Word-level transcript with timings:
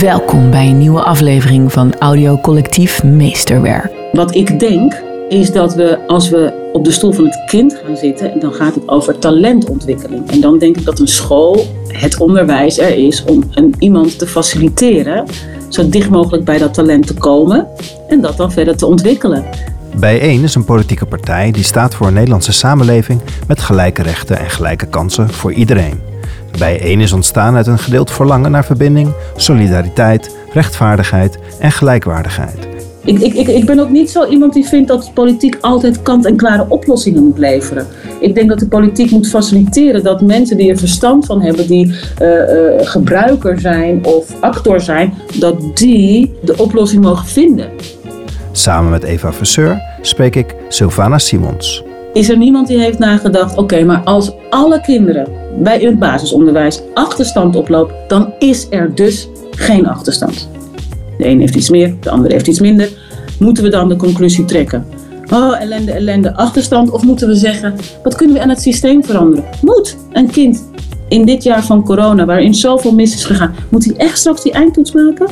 Welkom 0.00 0.50
bij 0.50 0.68
een 0.68 0.78
nieuwe 0.78 1.02
aflevering 1.02 1.72
van 1.72 1.94
Audio 1.98 2.38
Collectief 2.38 3.02
Meesterwerk. 3.02 3.92
Wat 4.12 4.34
ik 4.34 4.60
denk 4.60 5.02
is 5.28 5.52
dat 5.52 5.74
we 5.74 6.06
als 6.06 6.28
we 6.28 6.70
op 6.72 6.84
de 6.84 6.90
stoel 6.90 7.12
van 7.12 7.24
het 7.24 7.42
kind 7.46 7.80
gaan 7.84 7.96
zitten, 7.96 8.32
en 8.32 8.38
dan 8.38 8.52
gaat 8.52 8.74
het 8.74 8.88
over 8.88 9.18
talentontwikkeling. 9.18 10.30
En 10.30 10.40
dan 10.40 10.58
denk 10.58 10.76
ik 10.76 10.84
dat 10.84 10.98
een 10.98 11.08
school, 11.08 11.66
het 11.88 12.20
onderwijs 12.20 12.78
er 12.78 12.96
is 12.96 13.24
om 13.24 13.44
een, 13.50 13.74
iemand 13.78 14.18
te 14.18 14.26
faciliteren, 14.26 15.24
zo 15.68 15.88
dicht 15.88 16.10
mogelijk 16.10 16.44
bij 16.44 16.58
dat 16.58 16.74
talent 16.74 17.06
te 17.06 17.14
komen 17.14 17.66
en 18.08 18.20
dat 18.20 18.36
dan 18.36 18.52
verder 18.52 18.76
te 18.76 18.86
ontwikkelen. 18.86 19.44
Bijeen 19.98 20.42
is 20.42 20.54
een 20.54 20.64
politieke 20.64 21.06
partij 21.06 21.50
die 21.50 21.64
staat 21.64 21.94
voor 21.94 22.06
een 22.06 22.14
Nederlandse 22.14 22.52
samenleving 22.52 23.20
met 23.46 23.60
gelijke 23.60 24.02
rechten 24.02 24.38
en 24.38 24.50
gelijke 24.50 24.86
kansen 24.86 25.30
voor 25.30 25.52
iedereen. 25.52 26.15
Bijeen 26.58 27.00
is 27.00 27.12
ontstaan 27.12 27.56
uit 27.56 27.66
een 27.66 27.78
gedeeld 27.78 28.10
verlangen 28.10 28.50
naar 28.50 28.64
verbinding, 28.64 29.12
solidariteit, 29.36 30.36
rechtvaardigheid 30.52 31.38
en 31.60 31.72
gelijkwaardigheid. 31.72 32.68
Ik, 33.04 33.18
ik, 33.18 33.34
ik, 33.34 33.46
ik 33.46 33.66
ben 33.66 33.78
ook 33.78 33.90
niet 33.90 34.10
zo 34.10 34.26
iemand 34.26 34.52
die 34.52 34.64
vindt 34.64 34.88
dat 34.88 35.10
politiek 35.14 35.58
altijd 35.60 36.02
kant-en-klare 36.02 36.66
oplossingen 36.68 37.24
moet 37.24 37.38
leveren. 37.38 37.86
Ik 38.20 38.34
denk 38.34 38.48
dat 38.48 38.58
de 38.58 38.68
politiek 38.68 39.10
moet 39.10 39.28
faciliteren 39.28 40.02
dat 40.02 40.20
mensen 40.20 40.56
die 40.56 40.70
er 40.70 40.78
verstand 40.78 41.26
van 41.26 41.42
hebben, 41.42 41.66
die 41.66 41.86
uh, 41.86 42.28
uh, 42.28 42.72
gebruiker 42.78 43.60
zijn 43.60 44.04
of 44.04 44.40
actor 44.40 44.80
zijn, 44.80 45.14
dat 45.38 45.76
die 45.76 46.34
de 46.42 46.56
oplossing 46.56 47.02
mogen 47.02 47.26
vinden. 47.26 47.70
Samen 48.52 48.90
met 48.90 49.02
Eva 49.02 49.32
Verseur 49.32 49.82
spreek 50.00 50.36
ik 50.36 50.54
Sylvana 50.68 51.18
Simons. 51.18 51.84
Is 52.16 52.28
er 52.28 52.36
niemand 52.36 52.66
die 52.66 52.78
heeft 52.78 52.98
nagedacht, 52.98 53.56
oké, 53.56 53.84
maar 53.84 54.00
als 54.04 54.32
alle 54.50 54.80
kinderen 54.80 55.26
bij 55.62 55.78
het 55.78 55.98
basisonderwijs 55.98 56.80
achterstand 56.94 57.56
oplopen, 57.56 57.94
dan 58.08 58.32
is 58.38 58.66
er 58.70 58.94
dus 58.94 59.28
geen 59.50 59.88
achterstand. 59.88 60.48
De 61.18 61.26
een 61.26 61.40
heeft 61.40 61.54
iets 61.54 61.70
meer, 61.70 61.94
de 62.00 62.10
ander 62.10 62.30
heeft 62.30 62.46
iets 62.46 62.60
minder. 62.60 62.88
Moeten 63.38 63.62
we 63.62 63.70
dan 63.70 63.88
de 63.88 63.96
conclusie 63.96 64.44
trekken? 64.44 64.86
Oh, 65.32 65.60
ellende, 65.60 65.92
ellende, 65.92 66.34
achterstand. 66.34 66.90
Of 66.90 67.02
moeten 67.02 67.28
we 67.28 67.34
zeggen, 67.34 67.74
wat 68.02 68.14
kunnen 68.14 68.36
we 68.36 68.42
aan 68.42 68.48
het 68.48 68.62
systeem 68.62 69.04
veranderen? 69.04 69.44
Moet 69.62 69.96
een 70.12 70.30
kind 70.30 70.64
in 71.08 71.24
dit 71.24 71.42
jaar 71.42 71.64
van 71.64 71.84
corona, 71.84 72.24
waarin 72.24 72.54
zoveel 72.54 72.94
mis 72.94 73.14
is 73.14 73.24
gegaan, 73.24 73.54
moet 73.68 73.84
hij 73.84 73.94
echt 73.96 74.18
straks 74.18 74.42
die 74.42 74.52
eindtoets 74.52 74.92
maken? 74.92 75.26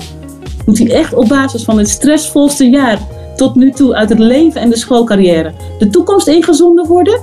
Moet 0.66 0.78
hij 0.78 0.90
echt 0.90 1.14
op 1.14 1.28
basis 1.28 1.64
van 1.64 1.78
het 1.78 1.88
stressvolste 1.88 2.68
jaar 2.68 2.98
tot 3.36 3.54
nu 3.54 3.70
toe 3.70 3.94
uit 3.94 4.08
het 4.08 4.18
leven 4.18 4.60
en 4.60 4.70
de 4.70 4.76
schoolcarrière 4.76 5.52
de 5.78 5.88
toekomst 5.88 6.26
ingezonden 6.26 6.86
worden? 6.86 7.20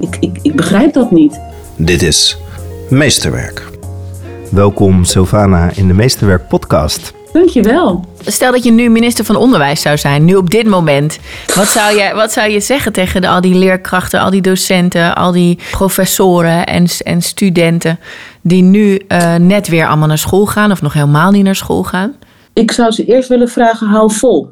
Ik, 0.00 0.16
ik, 0.20 0.38
ik 0.42 0.56
begrijp 0.56 0.92
dat 0.92 1.10
niet. 1.10 1.40
Dit 1.76 2.02
is 2.02 2.36
Meesterwerk. 2.90 3.70
Welkom 4.50 5.04
Sylvana 5.04 5.70
in 5.74 5.86
de 5.86 5.94
Meesterwerk 5.94 6.48
podcast. 6.48 7.12
Dankjewel. 7.32 8.04
Stel 8.26 8.52
dat 8.52 8.64
je 8.64 8.70
nu 8.70 8.88
minister 8.88 9.24
van 9.24 9.36
Onderwijs 9.36 9.80
zou 9.80 9.98
zijn, 9.98 10.24
nu 10.24 10.34
op 10.34 10.50
dit 10.50 10.66
moment. 10.66 11.18
Wat 11.54 11.68
zou 11.68 11.96
je, 11.96 12.12
wat 12.14 12.32
zou 12.32 12.50
je 12.50 12.60
zeggen 12.60 12.92
tegen 12.92 13.20
de, 13.20 13.28
al 13.28 13.40
die 13.40 13.54
leerkrachten, 13.54 14.20
al 14.20 14.30
die 14.30 14.40
docenten, 14.40 15.14
al 15.14 15.32
die 15.32 15.58
professoren 15.70 16.66
en, 16.66 16.86
en 17.04 17.22
studenten 17.22 17.98
die 18.40 18.62
nu 18.62 19.00
uh, 19.08 19.34
net 19.34 19.68
weer 19.68 19.86
allemaal 19.86 20.08
naar 20.08 20.18
school 20.18 20.46
gaan 20.46 20.70
of 20.70 20.82
nog 20.82 20.92
helemaal 20.92 21.30
niet 21.30 21.44
naar 21.44 21.56
school 21.56 21.82
gaan? 21.82 22.14
Ik 22.52 22.70
zou 22.72 22.90
ze 22.90 23.04
eerst 23.04 23.28
willen 23.28 23.48
vragen, 23.48 23.86
hou 23.86 24.12
vol. 24.12 24.50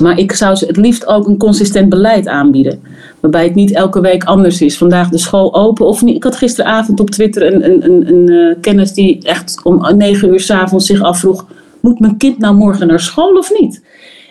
Maar 0.00 0.18
ik 0.18 0.32
zou 0.32 0.54
ze 0.54 0.66
het 0.66 0.76
liefst 0.76 1.06
ook 1.06 1.26
een 1.26 1.38
consistent 1.38 1.88
beleid 1.88 2.28
aanbieden. 2.28 2.80
Waarbij 3.20 3.44
het 3.44 3.54
niet 3.54 3.72
elke 3.72 4.00
week 4.00 4.24
anders 4.24 4.60
is. 4.60 4.78
Vandaag 4.78 5.08
de 5.08 5.18
school 5.18 5.54
open 5.54 5.86
of 5.86 6.02
niet. 6.02 6.16
Ik 6.16 6.24
had 6.24 6.36
gisteravond 6.36 7.00
op 7.00 7.10
Twitter 7.10 7.54
een, 7.54 7.64
een, 7.64 7.84
een, 7.84 8.08
een 8.08 8.30
uh, 8.30 8.54
kennis 8.60 8.92
die 8.92 9.22
echt 9.22 9.60
om 9.62 9.96
negen 9.96 10.28
uur 10.28 10.40
s'avonds 10.40 10.86
zich 10.86 11.02
afvroeg 11.02 11.46
moet 11.82 12.00
mijn 12.00 12.16
kind 12.16 12.38
nou 12.38 12.54
morgen 12.54 12.86
naar 12.86 13.00
school 13.00 13.36
of 13.36 13.52
niet? 13.60 13.82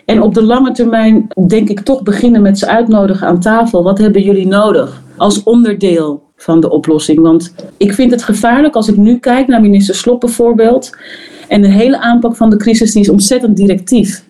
En 0.04 0.22
op 0.22 0.34
de 0.34 0.42
lange 0.42 0.72
termijn 0.72 1.26
denk 1.46 1.68
ik 1.68 1.80
toch 1.80 2.02
beginnen 2.02 2.42
met 2.42 2.58
ze 2.58 2.66
uitnodigen 2.66 3.26
aan 3.26 3.40
tafel. 3.40 3.82
Wat 3.82 3.98
hebben 3.98 4.22
jullie 4.22 4.46
nodig 4.46 5.02
als 5.16 5.42
onderdeel 5.42 6.22
van 6.36 6.60
de 6.60 6.70
oplossing? 6.70 7.20
Want 7.20 7.54
ik 7.76 7.92
vind 7.92 8.10
het 8.10 8.22
gevaarlijk 8.22 8.74
als 8.74 8.88
ik 8.88 8.96
nu 8.96 9.18
kijk 9.18 9.46
naar 9.46 9.60
minister 9.60 9.94
Slop 9.94 10.20
bijvoorbeeld. 10.20 10.90
En 11.48 11.62
de 11.62 11.68
hele 11.68 11.98
aanpak 11.98 12.36
van 12.36 12.50
de 12.50 12.56
crisis 12.56 12.92
die 12.92 13.02
is 13.02 13.08
ontzettend 13.08 13.56
directief. 13.56 14.24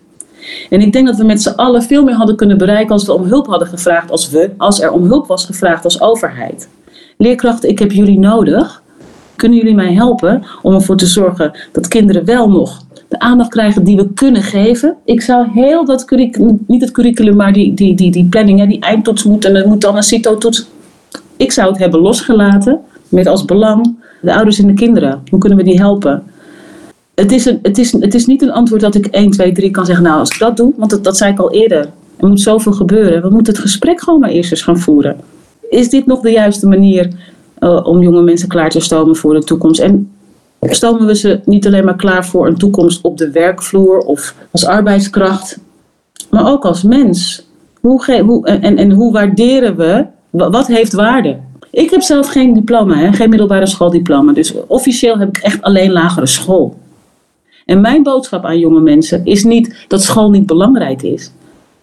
En 0.69 0.81
ik 0.81 0.93
denk 0.93 1.07
dat 1.07 1.17
we 1.17 1.23
met 1.23 1.41
z'n 1.41 1.55
allen 1.55 1.83
veel 1.83 2.03
meer 2.03 2.15
hadden 2.15 2.35
kunnen 2.35 2.57
bereiken 2.57 2.91
als 2.91 3.05
we 3.05 3.13
om 3.13 3.23
hulp 3.23 3.47
hadden 3.47 3.67
gevraagd 3.67 4.11
als 4.11 4.29
we, 4.29 4.51
als 4.57 4.81
er 4.81 4.91
om 4.91 5.03
hulp 5.03 5.27
was 5.27 5.45
gevraagd 5.45 5.83
als 5.83 6.01
overheid. 6.01 6.67
Leerkrachten, 7.17 7.69
ik 7.69 7.79
heb 7.79 7.91
jullie 7.91 8.19
nodig. 8.19 8.81
Kunnen 9.35 9.57
jullie 9.57 9.75
mij 9.75 9.93
helpen 9.93 10.43
om 10.61 10.73
ervoor 10.73 10.97
te 10.97 11.05
zorgen 11.05 11.51
dat 11.71 11.87
kinderen 11.87 12.25
wel 12.25 12.49
nog 12.49 12.81
de 13.13 13.19
aandacht 13.19 13.49
krijgen 13.49 13.83
die 13.83 13.95
we 13.95 14.13
kunnen 14.13 14.43
geven. 14.43 14.95
Ik 15.05 15.21
zou 15.21 15.47
heel 15.53 15.85
dat 15.85 16.05
curriculum, 16.05 16.63
niet 16.67 16.81
het 16.81 16.91
curriculum, 16.91 17.35
maar 17.35 17.53
die, 17.53 17.73
die, 17.73 18.11
die, 18.11 18.25
planning, 18.25 18.67
die 18.67 18.79
eindtoets 18.79 19.23
moet 19.23 19.45
en 19.45 19.55
het 19.55 19.65
moet 19.65 19.81
dan 19.81 19.95
een 19.95 20.03
CITO-toets. 20.03 20.67
Ik 21.37 21.51
zou 21.51 21.69
het 21.69 21.77
hebben 21.77 21.99
losgelaten 21.99 22.79
met 23.09 23.27
als 23.27 23.45
belang 23.45 23.95
de 24.21 24.33
ouders 24.33 24.59
en 24.59 24.67
de 24.67 24.73
kinderen. 24.73 25.21
Hoe 25.29 25.39
kunnen 25.39 25.57
we 25.57 25.63
die 25.63 25.79
helpen? 25.79 26.23
Het 27.15 27.31
is, 27.31 27.45
een, 27.45 27.59
het, 27.61 27.77
is, 27.77 27.91
het 27.91 28.13
is 28.13 28.25
niet 28.25 28.41
een 28.41 28.51
antwoord 28.51 28.81
dat 28.81 28.95
ik 28.95 29.05
1, 29.05 29.31
2, 29.31 29.51
3 29.51 29.71
kan 29.71 29.85
zeggen, 29.85 30.03
nou 30.03 30.19
als 30.19 30.29
ik 30.29 30.39
dat 30.39 30.57
doe, 30.57 30.73
want 30.77 31.03
dat, 31.03 31.17
zei 31.17 31.31
ik 31.31 31.39
al 31.39 31.51
eerder. 31.51 31.89
Er 32.17 32.27
moet 32.27 32.41
zoveel 32.41 32.71
gebeuren. 32.71 33.21
We 33.21 33.29
moeten 33.29 33.53
het 33.53 33.61
gesprek 33.61 34.01
gewoon 34.01 34.19
maar 34.19 34.29
eerst 34.29 34.51
eens 34.51 34.61
gaan 34.61 34.79
voeren. 34.79 35.17
Is 35.69 35.89
dit 35.89 36.05
nog 36.05 36.19
de 36.19 36.31
juiste 36.31 36.67
manier 36.67 37.07
uh, 37.59 37.85
om 37.85 38.01
jonge 38.01 38.21
mensen 38.21 38.47
klaar 38.47 38.69
te 38.69 38.79
stomen 38.79 39.15
voor 39.15 39.33
de 39.33 39.43
toekomst? 39.43 39.79
En 39.79 40.11
stomen 40.61 41.05
we 41.05 41.15
ze 41.15 41.39
niet 41.45 41.65
alleen 41.65 41.85
maar 41.85 41.95
klaar 41.95 42.25
voor 42.25 42.47
een 42.47 42.57
toekomst 42.57 43.01
op 43.01 43.17
de 43.17 43.31
werkvloer 43.31 43.97
of 43.97 44.35
als 44.51 44.65
arbeidskracht, 44.65 45.59
maar 46.29 46.51
ook 46.51 46.65
als 46.65 46.83
mens. 46.83 47.47
Hoe 47.81 48.21
hoe, 48.21 48.45
en, 48.45 48.77
en 48.77 48.91
hoe 48.91 49.11
waarderen 49.11 49.75
we, 49.75 50.05
wat 50.29 50.67
heeft 50.67 50.93
waarde? 50.93 51.37
Ik 51.71 51.89
heb 51.89 52.01
zelf 52.01 52.27
geen 52.27 52.53
diploma, 52.53 52.95
hè, 52.95 53.13
geen 53.13 53.29
middelbare 53.29 53.65
schooldiploma, 53.65 54.33
dus 54.33 54.53
officieel 54.67 55.17
heb 55.17 55.27
ik 55.27 55.37
echt 55.37 55.61
alleen 55.61 55.91
lagere 55.91 56.25
school. 56.25 56.77
En 57.65 57.81
mijn 57.81 58.03
boodschap 58.03 58.45
aan 58.45 58.59
jonge 58.59 58.81
mensen 58.81 59.25
is 59.25 59.43
niet 59.43 59.85
dat 59.87 60.03
school 60.03 60.29
niet 60.29 60.45
belangrijk 60.45 61.01
is, 61.01 61.31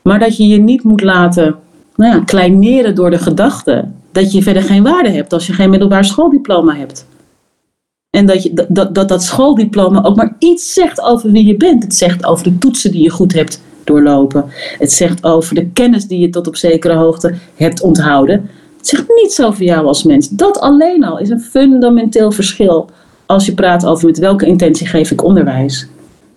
maar 0.02 0.18
dat 0.18 0.36
je 0.36 0.46
je 0.46 0.58
niet 0.58 0.82
moet 0.82 1.02
laten 1.02 1.56
nou 1.96 2.14
ja, 2.14 2.20
kleineren 2.24 2.94
door 2.94 3.10
de 3.10 3.18
gedachte 3.18 3.88
dat 4.12 4.32
je 4.32 4.42
verder 4.42 4.62
geen 4.62 4.82
waarde 4.82 5.10
hebt 5.10 5.32
als 5.32 5.46
je 5.46 5.52
geen 5.52 5.70
middelbaar 5.70 6.04
schooldiploma 6.04 6.74
hebt. 6.74 7.06
En 8.10 8.26
dat, 8.26 8.42
je, 8.42 8.66
dat, 8.68 8.94
dat 8.94 9.08
dat 9.08 9.22
schooldiploma 9.22 10.02
ook 10.02 10.16
maar 10.16 10.36
iets 10.38 10.72
zegt 10.72 11.00
over 11.00 11.30
wie 11.30 11.46
je 11.46 11.56
bent. 11.56 11.82
Het 11.82 11.94
zegt 11.94 12.24
over 12.24 12.44
de 12.44 12.58
toetsen 12.58 12.92
die 12.92 13.02
je 13.02 13.10
goed 13.10 13.32
hebt 13.32 13.62
doorlopen. 13.84 14.44
Het 14.78 14.92
zegt 14.92 15.24
over 15.24 15.54
de 15.54 15.70
kennis 15.70 16.06
die 16.06 16.18
je 16.18 16.30
tot 16.30 16.46
op 16.46 16.56
zekere 16.56 16.94
hoogte 16.94 17.34
hebt 17.54 17.80
onthouden. 17.80 18.50
Het 18.76 18.86
zegt 18.88 19.04
niets 19.22 19.42
over 19.42 19.64
jou 19.64 19.86
als 19.86 20.02
mens. 20.02 20.28
Dat 20.28 20.60
alleen 20.60 21.04
al 21.04 21.18
is 21.18 21.28
een 21.28 21.40
fundamenteel 21.40 22.32
verschil 22.32 22.90
als 23.30 23.46
je 23.46 23.54
praat 23.54 23.86
over 23.86 24.06
met 24.06 24.18
welke 24.18 24.46
intentie 24.46 24.86
geef 24.86 25.10
ik 25.10 25.24
onderwijs. 25.24 25.88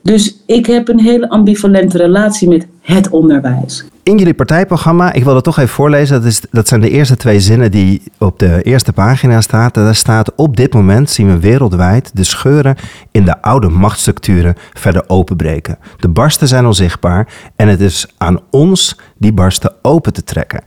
Dus 0.01 0.37
ik 0.45 0.65
heb 0.65 0.87
een 0.87 0.99
hele 0.99 1.29
ambivalente 1.29 1.97
relatie 1.97 2.47
met 2.47 2.67
het 2.81 3.09
onderwijs. 3.09 3.85
In 4.03 4.17
jullie 4.17 4.33
partijprogramma, 4.33 5.13
ik 5.13 5.23
wil 5.23 5.33
dat 5.33 5.43
toch 5.43 5.57
even 5.57 5.73
voorlezen. 5.73 6.15
Dat, 6.15 6.25
is, 6.25 6.41
dat 6.51 6.67
zijn 6.67 6.81
de 6.81 6.89
eerste 6.89 7.17
twee 7.17 7.39
zinnen 7.39 7.71
die 7.71 8.01
op 8.19 8.39
de 8.39 8.61
eerste 8.61 8.93
pagina 8.93 9.41
staan. 9.41 9.69
Daar 9.71 9.95
staat: 9.95 10.35
Op 10.35 10.57
dit 10.57 10.73
moment 10.73 11.09
zien 11.09 11.27
we 11.27 11.39
wereldwijd 11.39 12.11
de 12.13 12.23
scheuren 12.23 12.75
in 13.11 13.25
de 13.25 13.41
oude 13.41 13.69
machtsstructuren 13.69 14.55
verder 14.73 15.03
openbreken. 15.07 15.77
De 15.99 16.07
barsten 16.07 16.47
zijn 16.47 16.65
onzichtbaar 16.65 17.27
en 17.55 17.67
het 17.67 17.79
is 17.79 18.07
aan 18.17 18.39
ons 18.49 18.99
die 19.17 19.33
barsten 19.33 19.73
open 19.81 20.13
te 20.13 20.23
trekken. 20.23 20.63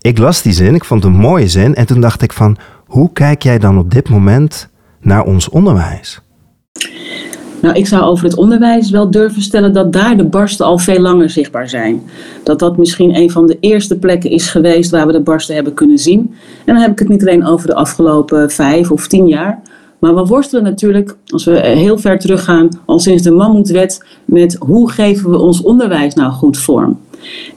Ik 0.00 0.18
las 0.18 0.42
die 0.42 0.52
zin, 0.52 0.74
ik 0.74 0.84
vond 0.84 1.02
het 1.02 1.12
een 1.12 1.18
mooie 1.18 1.48
zin. 1.48 1.74
En 1.74 1.86
toen 1.86 2.00
dacht 2.00 2.22
ik 2.22 2.32
van, 2.32 2.56
hoe 2.86 3.12
kijk 3.12 3.42
jij 3.42 3.58
dan 3.58 3.78
op 3.78 3.90
dit 3.90 4.08
moment 4.08 4.70
naar 5.02 5.24
ons 5.24 5.48
onderwijs? 5.48 6.20
Nou, 7.62 7.74
ik 7.74 7.86
zou 7.86 8.02
over 8.02 8.24
het 8.24 8.36
onderwijs 8.36 8.90
wel 8.90 9.10
durven 9.10 9.42
stellen 9.42 9.72
dat 9.72 9.92
daar 9.92 10.16
de 10.16 10.24
barsten 10.24 10.66
al 10.66 10.78
veel 10.78 11.00
langer 11.00 11.30
zichtbaar 11.30 11.68
zijn. 11.68 12.02
Dat 12.42 12.58
dat 12.58 12.76
misschien 12.76 13.16
een 13.16 13.30
van 13.30 13.46
de 13.46 13.56
eerste 13.60 13.98
plekken 13.98 14.30
is 14.30 14.50
geweest 14.50 14.90
waar 14.90 15.06
we 15.06 15.12
de 15.12 15.20
barsten 15.20 15.54
hebben 15.54 15.74
kunnen 15.74 15.98
zien. 15.98 16.34
En 16.64 16.74
dan 16.74 16.82
heb 16.82 16.90
ik 16.90 16.98
het 16.98 17.08
niet 17.08 17.20
alleen 17.20 17.46
over 17.46 17.66
de 17.66 17.74
afgelopen 17.74 18.50
vijf 18.50 18.90
of 18.90 19.06
tien 19.06 19.26
jaar. 19.26 19.62
Maar 19.98 20.14
we 20.14 20.24
worstelen 20.24 20.64
natuurlijk, 20.64 21.16
als 21.26 21.44
we 21.44 21.58
heel 21.58 21.98
ver 21.98 22.18
teruggaan, 22.18 22.68
al 22.84 22.98
sinds 22.98 23.22
de 23.22 23.30
Mammoetwet, 23.30 24.04
met 24.24 24.56
hoe 24.60 24.90
geven 24.90 25.30
we 25.30 25.38
ons 25.38 25.62
onderwijs 25.62 26.14
nou 26.14 26.32
goed 26.32 26.58
vorm. 26.58 26.98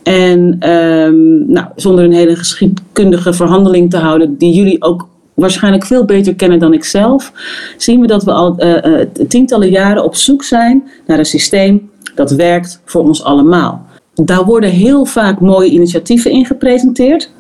En 0.04 0.70
um, 0.70 1.52
nou, 1.52 1.68
zonder 1.76 2.04
een 2.04 2.14
hele 2.14 2.36
geschiedkundige 2.36 3.34
verhandeling 3.34 3.90
te 3.90 3.98
houden, 3.98 4.38
die 4.38 4.54
jullie 4.54 4.82
ook 4.82 5.08
waarschijnlijk 5.36 5.86
veel 5.86 6.06
beter 6.06 6.36
kennen 6.36 6.60
dan 6.60 6.74
ik 6.74 6.84
zelf, 6.84 7.32
zien 7.78 8.02
we 8.02 8.08
dat 8.08 8.24
we 8.24 8.32
al 8.32 8.64
uh, 8.64 8.76
uh, 8.84 9.02
tientallen 9.28 9.70
jaren 9.70 10.04
op 10.04 10.16
zoek 10.16 10.44
zijn 10.44 10.84
naar 11.06 11.20
een 11.20 11.26
systeem 11.26 11.90
dat 12.16 12.32
werkt 12.32 12.82
voor 12.86 13.04
ons 13.04 13.24
allemaal. 13.24 13.86
Daar 14.14 14.46
worden 14.46 14.70
heel 14.70 15.06
vaak 15.06 15.40
mooie 15.40 15.70
initiatieven 15.70 16.32
in 16.32 16.46
gepresenteerd. 16.46 17.32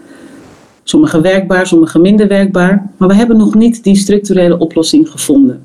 Sommige 0.83 1.21
werkbaar, 1.21 1.67
sommige 1.67 1.99
minder 1.99 2.27
werkbaar. 2.27 2.89
Maar 2.97 3.07
we 3.07 3.15
hebben 3.15 3.37
nog 3.37 3.55
niet 3.55 3.83
die 3.83 3.95
structurele 3.95 4.57
oplossing 4.57 5.09
gevonden. 5.09 5.63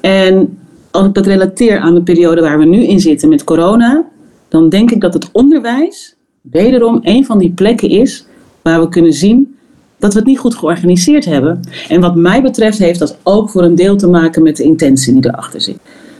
En 0.00 0.58
als 0.90 1.06
ik 1.06 1.14
dat 1.14 1.26
relateer 1.26 1.78
aan 1.78 1.94
de 1.94 2.02
periode 2.02 2.40
waar 2.40 2.58
we 2.58 2.64
nu 2.64 2.82
in 2.82 3.00
zitten 3.00 3.28
met 3.28 3.44
corona, 3.44 4.04
dan 4.48 4.68
denk 4.68 4.90
ik 4.90 5.00
dat 5.00 5.14
het 5.14 5.28
onderwijs 5.32 6.16
wederom 6.40 7.00
een 7.02 7.24
van 7.24 7.38
die 7.38 7.50
plekken 7.50 7.88
is 7.88 8.26
waar 8.62 8.80
we 8.80 8.88
kunnen 8.88 9.12
zien 9.12 9.53
dat 10.04 10.12
we 10.12 10.18
het 10.18 10.28
niet 10.28 10.38
goed 10.38 10.54
georganiseerd 10.54 11.24
hebben. 11.24 11.60
En 11.88 12.00
wat 12.00 12.14
mij 12.14 12.42
betreft 12.42 12.78
heeft 12.78 12.98
dat 12.98 13.16
ook 13.22 13.50
voor 13.50 13.62
een 13.62 13.74
deel 13.74 13.96
te 13.96 14.08
maken 14.08 14.42
met 14.42 14.56
de 14.56 14.62
intentie 14.62 15.12
die 15.12 15.26
erachter 15.26 15.60
zit. 15.60 15.78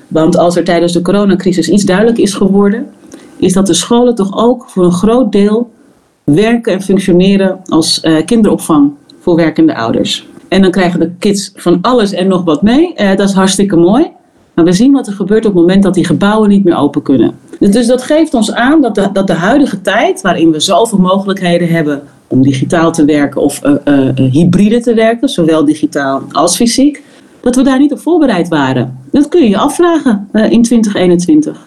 Want 0.09 0.37
als 0.37 0.57
er 0.57 0.65
tijdens 0.65 0.93
de 0.93 1.03
coronacrisis 1.03 1.69
iets 1.69 1.85
duidelijk 1.85 2.19
is 2.19 2.35
geworden, 2.35 2.87
is 3.37 3.53
dat 3.53 3.67
de 3.67 3.75
scholen 3.75 4.15
toch 4.15 4.39
ook 4.39 4.65
voor 4.69 4.85
een 4.85 4.93
groot 4.93 5.33
deel 5.33 5.71
werken 6.25 6.73
en 6.73 6.83
functioneren 6.83 7.61
als 7.65 8.01
uh, 8.05 8.25
kinderopvang 8.25 8.91
voor 9.21 9.37
werkende 9.37 9.77
ouders. 9.77 10.27
En 10.49 10.63
dan 10.63 10.71
krijgen 10.71 11.01
de 11.01 11.11
kids 11.19 11.53
van 11.55 11.79
alles 11.81 12.13
en 12.13 12.29
nog 12.29 12.45
wat 12.45 12.63
mee. 12.63 12.95
Uh, 12.97 13.17
dat 13.17 13.29
is 13.29 13.35
hartstikke 13.35 13.77
mooi. 13.77 14.11
Maar 14.55 14.65
we 14.65 14.73
zien 14.73 14.93
wat 14.93 15.07
er 15.07 15.13
gebeurt 15.13 15.47
op 15.47 15.53
het 15.53 15.61
moment 15.61 15.83
dat 15.83 15.95
die 15.95 16.07
gebouwen 16.07 16.49
niet 16.49 16.65
meer 16.65 16.77
open 16.77 17.03
kunnen. 17.03 17.35
Dus 17.59 17.87
dat 17.87 18.03
geeft 18.03 18.35
ons 18.35 18.53
aan 18.53 18.81
dat 18.81 18.95
de, 18.95 19.09
dat 19.13 19.27
de 19.27 19.33
huidige 19.33 19.81
tijd, 19.81 20.21
waarin 20.21 20.53
we 20.53 20.61
zoveel 20.61 20.99
mogelijkheden 20.99 21.69
hebben 21.69 22.03
om 22.27 22.43
digitaal 22.43 22.93
te 22.93 23.05
werken 23.05 23.41
of 23.41 23.65
uh, 23.65 23.75
uh, 23.85 24.31
hybride 24.33 24.81
te 24.81 24.95
werken, 24.95 25.29
zowel 25.29 25.65
digitaal 25.65 26.23
als 26.33 26.57
fysiek, 26.57 27.03
dat 27.41 27.57
we 27.57 27.63
daar 27.63 27.79
niet 27.79 27.93
op 27.93 28.01
voorbereid 28.01 28.49
waren. 28.49 28.99
Dat 29.11 29.29
kun 29.29 29.43
je 29.43 29.49
je 29.49 29.59
afvragen 29.59 30.29
in 30.33 30.63
2021. 30.63 31.67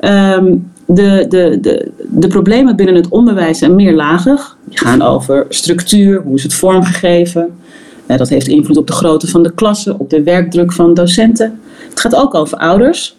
Um, 0.00 0.70
de, 0.86 1.26
de, 1.28 1.58
de, 1.60 1.90
de 2.08 2.26
problemen 2.26 2.76
binnen 2.76 2.94
het 2.94 3.08
onderwijs 3.08 3.58
zijn 3.58 3.74
meerlagig. 3.74 4.56
Die 4.64 4.78
gaan 4.78 5.02
over 5.02 5.46
structuur, 5.48 6.22
hoe 6.22 6.36
is 6.36 6.42
het 6.42 6.54
vormgegeven. 6.54 7.58
dat 8.06 8.28
heeft 8.28 8.48
invloed 8.48 8.76
op 8.76 8.86
de 8.86 8.92
grootte 8.92 9.26
van 9.26 9.42
de 9.42 9.52
klassen, 9.52 9.98
op 9.98 10.10
de 10.10 10.22
werkdruk 10.22 10.72
van 10.72 10.94
docenten. 10.94 11.60
Het 11.88 12.00
gaat 12.00 12.14
ook 12.14 12.34
over 12.34 12.58
ouders, 12.58 13.16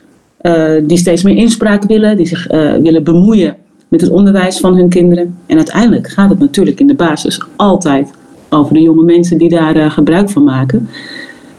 die 0.83 0.97
steeds 0.97 1.23
meer 1.23 1.35
inspraak 1.35 1.83
willen, 1.83 2.17
die 2.17 2.27
zich 2.27 2.47
willen 2.81 3.03
bemoeien 3.03 3.55
met 3.89 4.01
het 4.01 4.09
onderwijs 4.09 4.59
van 4.59 4.75
hun 4.75 4.89
kinderen. 4.89 5.37
En 5.45 5.57
uiteindelijk 5.57 6.07
gaat 6.07 6.29
het 6.29 6.39
natuurlijk 6.39 6.79
in 6.79 6.87
de 6.87 6.93
basis 6.93 7.41
altijd 7.55 8.11
over 8.49 8.73
de 8.73 8.81
jonge 8.81 9.03
mensen 9.03 9.37
die 9.37 9.49
daar 9.49 9.77
uh, 9.77 9.91
gebruik 9.91 10.29
van 10.29 10.43
maken. 10.43 10.89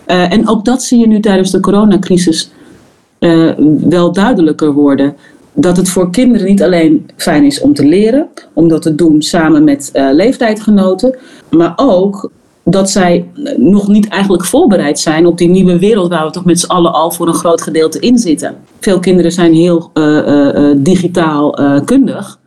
en 0.06 0.48
ook 0.48 0.64
dat 0.64 0.82
zie 0.82 0.98
je 0.98 1.06
nu 1.06 1.20
tijdens 1.20 1.50
de 1.50 1.60
coronacrisis 1.60 2.50
wel 3.88 4.12
duidelijker 4.12 4.72
worden 4.72 5.16
dat 5.52 5.76
het 5.76 5.88
voor 5.88 6.10
kinderen 6.10 6.46
niet 6.46 6.62
alleen 6.62 7.10
fijn 7.16 7.44
is 7.44 7.60
om 7.60 7.74
te 7.74 7.84
leren, 7.84 8.28
om 8.52 8.68
dat 8.68 8.82
te 8.82 8.94
doen 8.94 9.22
samen 9.22 9.64
met 9.64 9.90
leeftijdgenoten, 10.12 11.18
maar 11.50 11.72
ook 11.76 12.30
dat 12.64 12.90
zij 12.90 13.28
nog 13.56 13.88
niet 13.88 14.08
eigenlijk 14.08 14.44
voorbereid 14.44 14.98
zijn 14.98 15.26
op 15.26 15.38
die 15.38 15.48
nieuwe 15.48 15.78
wereld 15.78 16.08
waar 16.08 16.26
we 16.26 16.32
toch 16.32 16.44
met 16.44 16.60
z'n 16.60 16.70
allen 16.70 16.92
al 16.92 17.10
voor 17.10 17.28
een 17.28 17.34
groot 17.34 17.62
gedeelte 17.62 17.98
in 17.98 18.18
zitten. 18.18 18.56
Veel 18.80 18.98
kinderen 18.98 19.32
zijn 19.32 19.54
heel 19.54 19.90
uh, 19.94 20.26
uh, 20.26 20.76
digitaal 20.76 21.58
kundig, 21.84 22.38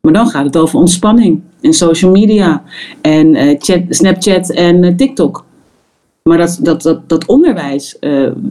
maar 0.00 0.12
dan 0.12 0.26
gaat 0.26 0.44
het 0.44 0.56
over 0.56 0.78
ontspanning 0.78 1.40
en 1.60 1.72
social 1.72 2.10
media 2.10 2.62
en 3.00 3.56
chat, 3.58 3.80
Snapchat 3.88 4.50
en 4.50 4.96
TikTok. 4.96 5.44
Maar 6.22 6.38
dat, 6.38 6.58
dat, 6.62 6.82
dat, 6.82 7.08
dat 7.08 7.26
onderwijs 7.26 7.96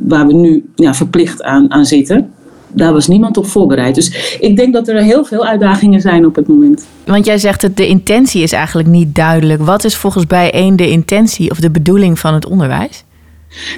waar 0.07 0.27
we 0.27 0.33
nu 0.33 0.69
ja, 0.75 0.93
verplicht 0.93 1.43
aan, 1.43 1.71
aan 1.71 1.85
zitten, 1.85 2.33
daar 2.67 2.93
was 2.93 3.07
niemand 3.07 3.37
op 3.37 3.45
voorbereid. 3.45 3.95
Dus 3.95 4.37
ik 4.39 4.57
denk 4.57 4.73
dat 4.73 4.87
er 4.87 5.01
heel 5.01 5.25
veel 5.25 5.45
uitdagingen 5.45 6.01
zijn 6.01 6.25
op 6.25 6.35
het 6.35 6.47
moment. 6.47 6.85
Want 7.05 7.25
jij 7.25 7.37
zegt 7.37 7.61
dat 7.61 7.77
de 7.77 7.87
intentie 7.87 8.41
is 8.41 8.51
eigenlijk 8.51 8.87
niet 8.87 9.15
duidelijk. 9.15 9.61
Wat 9.61 9.83
is 9.83 9.95
volgens 9.95 10.27
bij 10.27 10.51
één 10.51 10.75
de 10.75 10.89
intentie 10.89 11.51
of 11.51 11.59
de 11.59 11.71
bedoeling 11.71 12.19
van 12.19 12.33
het 12.33 12.45
onderwijs? 12.45 13.03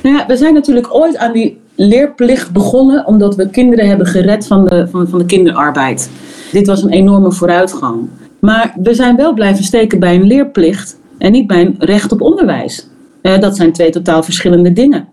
Nou 0.03 0.15
ja, 0.15 0.25
we 0.25 0.37
zijn 0.37 0.53
natuurlijk 0.53 0.95
ooit 0.95 1.17
aan 1.17 1.33
die 1.33 1.57
leerplicht 1.75 2.51
begonnen 2.51 3.05
omdat 3.05 3.35
we 3.35 3.49
kinderen 3.49 3.87
hebben 3.87 4.07
gered 4.07 4.47
van 4.47 4.65
de, 4.65 4.87
van, 4.91 5.07
van 5.07 5.19
de 5.19 5.25
kinderarbeid. 5.25 6.09
Dit 6.51 6.67
was 6.67 6.83
een 6.83 6.89
enorme 6.89 7.31
vooruitgang. 7.31 8.07
Maar 8.39 8.73
we 8.81 8.93
zijn 8.93 9.15
wel 9.15 9.33
blijven 9.33 9.63
steken 9.63 9.99
bij 9.99 10.15
een 10.15 10.27
leerplicht 10.27 10.99
en 11.17 11.31
niet 11.31 11.47
bij 11.47 11.61
een 11.61 11.75
recht 11.79 12.11
op 12.11 12.21
onderwijs. 12.21 12.87
Uh, 13.21 13.39
dat 13.39 13.55
zijn 13.55 13.73
twee 13.73 13.89
totaal 13.89 14.23
verschillende 14.23 14.73
dingen. 14.73 15.07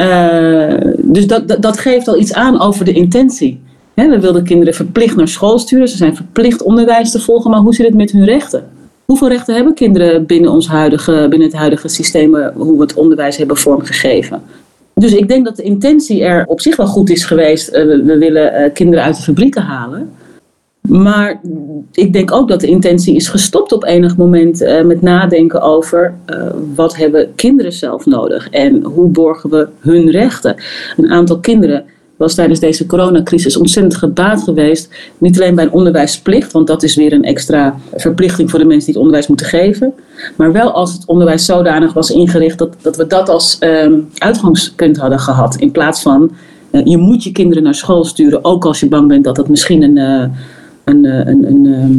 Uh, 0.00 0.74
dus 0.96 1.26
dat, 1.26 1.56
dat, 1.62 1.78
geeft 1.78 2.08
al 2.08 2.18
iets 2.18 2.34
aan 2.34 2.60
over 2.60 2.84
de 2.84 2.92
intentie. 2.92 3.60
we 3.94 4.20
wilden 4.20 4.44
kinderen 4.44 4.74
verplicht 4.74 5.16
naar 5.16 5.28
school 5.28 5.58
sturen. 5.58 5.88
Ze 5.88 5.96
zijn 5.96 6.16
verplicht 6.16 6.62
onderwijs 6.62 7.10
te 7.10 7.20
volgen. 7.20 7.50
Maar 7.50 7.60
hoe 7.60 7.74
zit 7.74 7.86
het 7.86 7.94
met 7.94 8.10
hun 8.10 8.24
rechten? 8.24 8.68
Hoeveel 9.04 9.28
rechten 9.28 9.54
hebben 9.54 9.74
kinderen 9.74 10.26
binnen, 10.26 10.50
ons 10.50 10.68
huidige, 10.68 11.26
binnen 11.30 11.48
het 11.48 11.56
huidige 11.56 11.88
systeem, 11.88 12.34
eh, 12.34 12.48
hoe 12.54 12.76
we 12.76 12.82
het 12.82 12.94
onderwijs 12.94 13.36
hebben 13.36 13.56
vormgegeven? 13.56 14.42
Dus 14.94 15.14
ik 15.14 15.28
denk 15.28 15.44
dat 15.44 15.56
de 15.56 15.62
intentie 15.62 16.24
er 16.24 16.44
op 16.46 16.60
zich 16.60 16.76
wel 16.76 16.86
goed 16.86 17.10
is 17.10 17.24
geweest. 17.24 17.70
We, 17.70 18.02
we, 18.04 18.18
willen 18.18 18.72
kinderen 18.72 19.04
uit 19.04 19.16
de 19.16 19.22
fabrieken 19.22 19.62
halen. 19.62 20.10
Maar 20.88 21.40
ik 21.92 22.12
denk 22.12 22.32
ook 22.32 22.48
dat 22.48 22.60
de 22.60 22.66
intentie 22.66 23.14
is 23.14 23.28
gestopt 23.28 23.72
op 23.72 23.84
enig 23.84 24.16
moment 24.16 24.62
uh, 24.62 24.82
met 24.82 25.02
nadenken 25.02 25.62
over 25.62 26.14
uh, 26.26 26.42
wat 26.74 26.96
hebben 26.96 27.34
kinderen 27.34 27.72
zelf 27.72 28.06
nodig 28.06 28.50
en 28.50 28.82
hoe 28.82 29.08
borgen 29.08 29.50
we 29.50 29.68
hun 29.78 30.10
rechten. 30.10 30.56
Een 30.96 31.10
aantal 31.10 31.38
kinderen 31.38 31.84
was 32.16 32.34
tijdens 32.34 32.60
deze 32.60 32.86
coronacrisis 32.86 33.56
ontzettend 33.56 33.96
gebaat 33.96 34.42
geweest. 34.42 34.94
Niet 35.18 35.40
alleen 35.40 35.54
bij 35.54 35.64
een 35.64 35.72
onderwijsplicht, 35.72 36.52
want 36.52 36.66
dat 36.66 36.82
is 36.82 36.94
weer 36.94 37.12
een 37.12 37.24
extra 37.24 37.74
verplichting 37.94 38.50
voor 38.50 38.58
de 38.58 38.64
mensen 38.64 38.84
die 38.84 38.94
het 38.94 39.02
onderwijs 39.02 39.26
moeten 39.26 39.46
geven. 39.46 39.92
Maar 40.36 40.52
wel 40.52 40.72
als 40.72 40.92
het 40.92 41.06
onderwijs 41.06 41.44
zodanig 41.44 41.92
was 41.92 42.10
ingericht 42.10 42.58
dat, 42.58 42.76
dat 42.82 42.96
we 42.96 43.06
dat 43.06 43.28
als 43.28 43.56
um, 43.60 44.08
uitgangspunt 44.14 44.96
hadden 44.96 45.18
gehad. 45.18 45.56
In 45.56 45.70
plaats 45.70 46.02
van 46.02 46.30
uh, 46.70 46.80
je 46.84 46.96
moet 46.96 47.24
je 47.24 47.32
kinderen 47.32 47.62
naar 47.62 47.74
school 47.74 48.04
sturen, 48.04 48.44
ook 48.44 48.64
als 48.64 48.80
je 48.80 48.88
bang 48.88 49.08
bent 49.08 49.24
dat 49.24 49.36
dat 49.36 49.48
misschien 49.48 49.82
een 49.82 50.32
een, 50.88 51.04
eh, 51.04 51.18
een, 51.18 51.46
een, 51.46 51.64
een 51.64 51.74
ehm, 51.74 51.98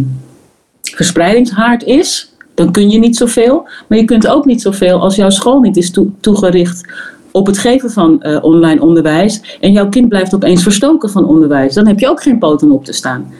verspreidingshaard 0.82 1.84
is, 1.84 2.34
dan 2.54 2.72
kun 2.72 2.90
je 2.90 3.00
niet 3.00 3.18
zoveel. 3.18 3.68
Maar 3.88 3.98
je 3.98 4.06
kunt 4.06 4.28
ook 4.28 4.46
niet 4.46 4.62
zoveel 4.62 5.02
als 5.02 5.16
jouw 5.16 5.30
school 5.30 5.60
niet 5.60 5.78
is 5.78 5.94
toegericht 6.20 6.94
op 7.32 7.46
het 7.46 7.58
geven 7.58 7.92
van 7.92 8.20
uh, 8.22 8.44
online 8.44 8.82
onderwijs. 8.82 9.58
En 9.60 9.72
jouw 9.72 9.90
kind 9.90 10.10
blijft 10.10 10.36
opeens 10.36 10.64
verstoken 10.64 11.10
van 11.10 11.26
onderwijs. 11.26 11.74
Dan 11.74 11.88
heb 11.88 12.00
je 12.00 12.10
ook 12.10 12.22
geen 12.22 12.40
poten 12.40 12.72
op 12.72 12.86
te 12.86 12.94
staan. 12.94 13.32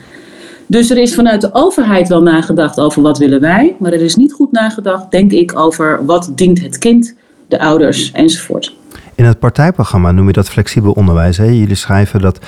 Dus 0.66 0.90
er 0.90 0.98
is 0.98 1.14
vanuit 1.14 1.40
de 1.40 1.50
overheid 1.52 2.08
wel 2.08 2.22
nagedacht 2.22 2.80
over 2.80 3.02
wat 3.02 3.18
willen 3.18 3.40
wij. 3.40 3.76
Maar 3.78 3.92
er 3.92 4.00
is 4.00 4.16
niet 4.16 4.32
goed 4.32 4.52
nagedacht, 4.52 5.10
denk 5.10 5.32
ik, 5.32 5.58
over 5.58 6.04
wat 6.04 6.32
dient 6.34 6.62
het 6.62 6.78
kind, 6.78 7.14
de 7.48 7.60
ouders 7.60 8.12
enzovoort. 8.12 8.74
In 9.14 9.24
het 9.24 9.38
partijprogramma 9.38 10.12
noem 10.12 10.26
je 10.26 10.32
dat 10.32 10.48
flexibel 10.48 10.92
onderwijs. 10.92 11.36
Hè? 11.36 11.44
Jullie 11.44 11.74
schrijven 11.74 12.20
dat 12.20 12.38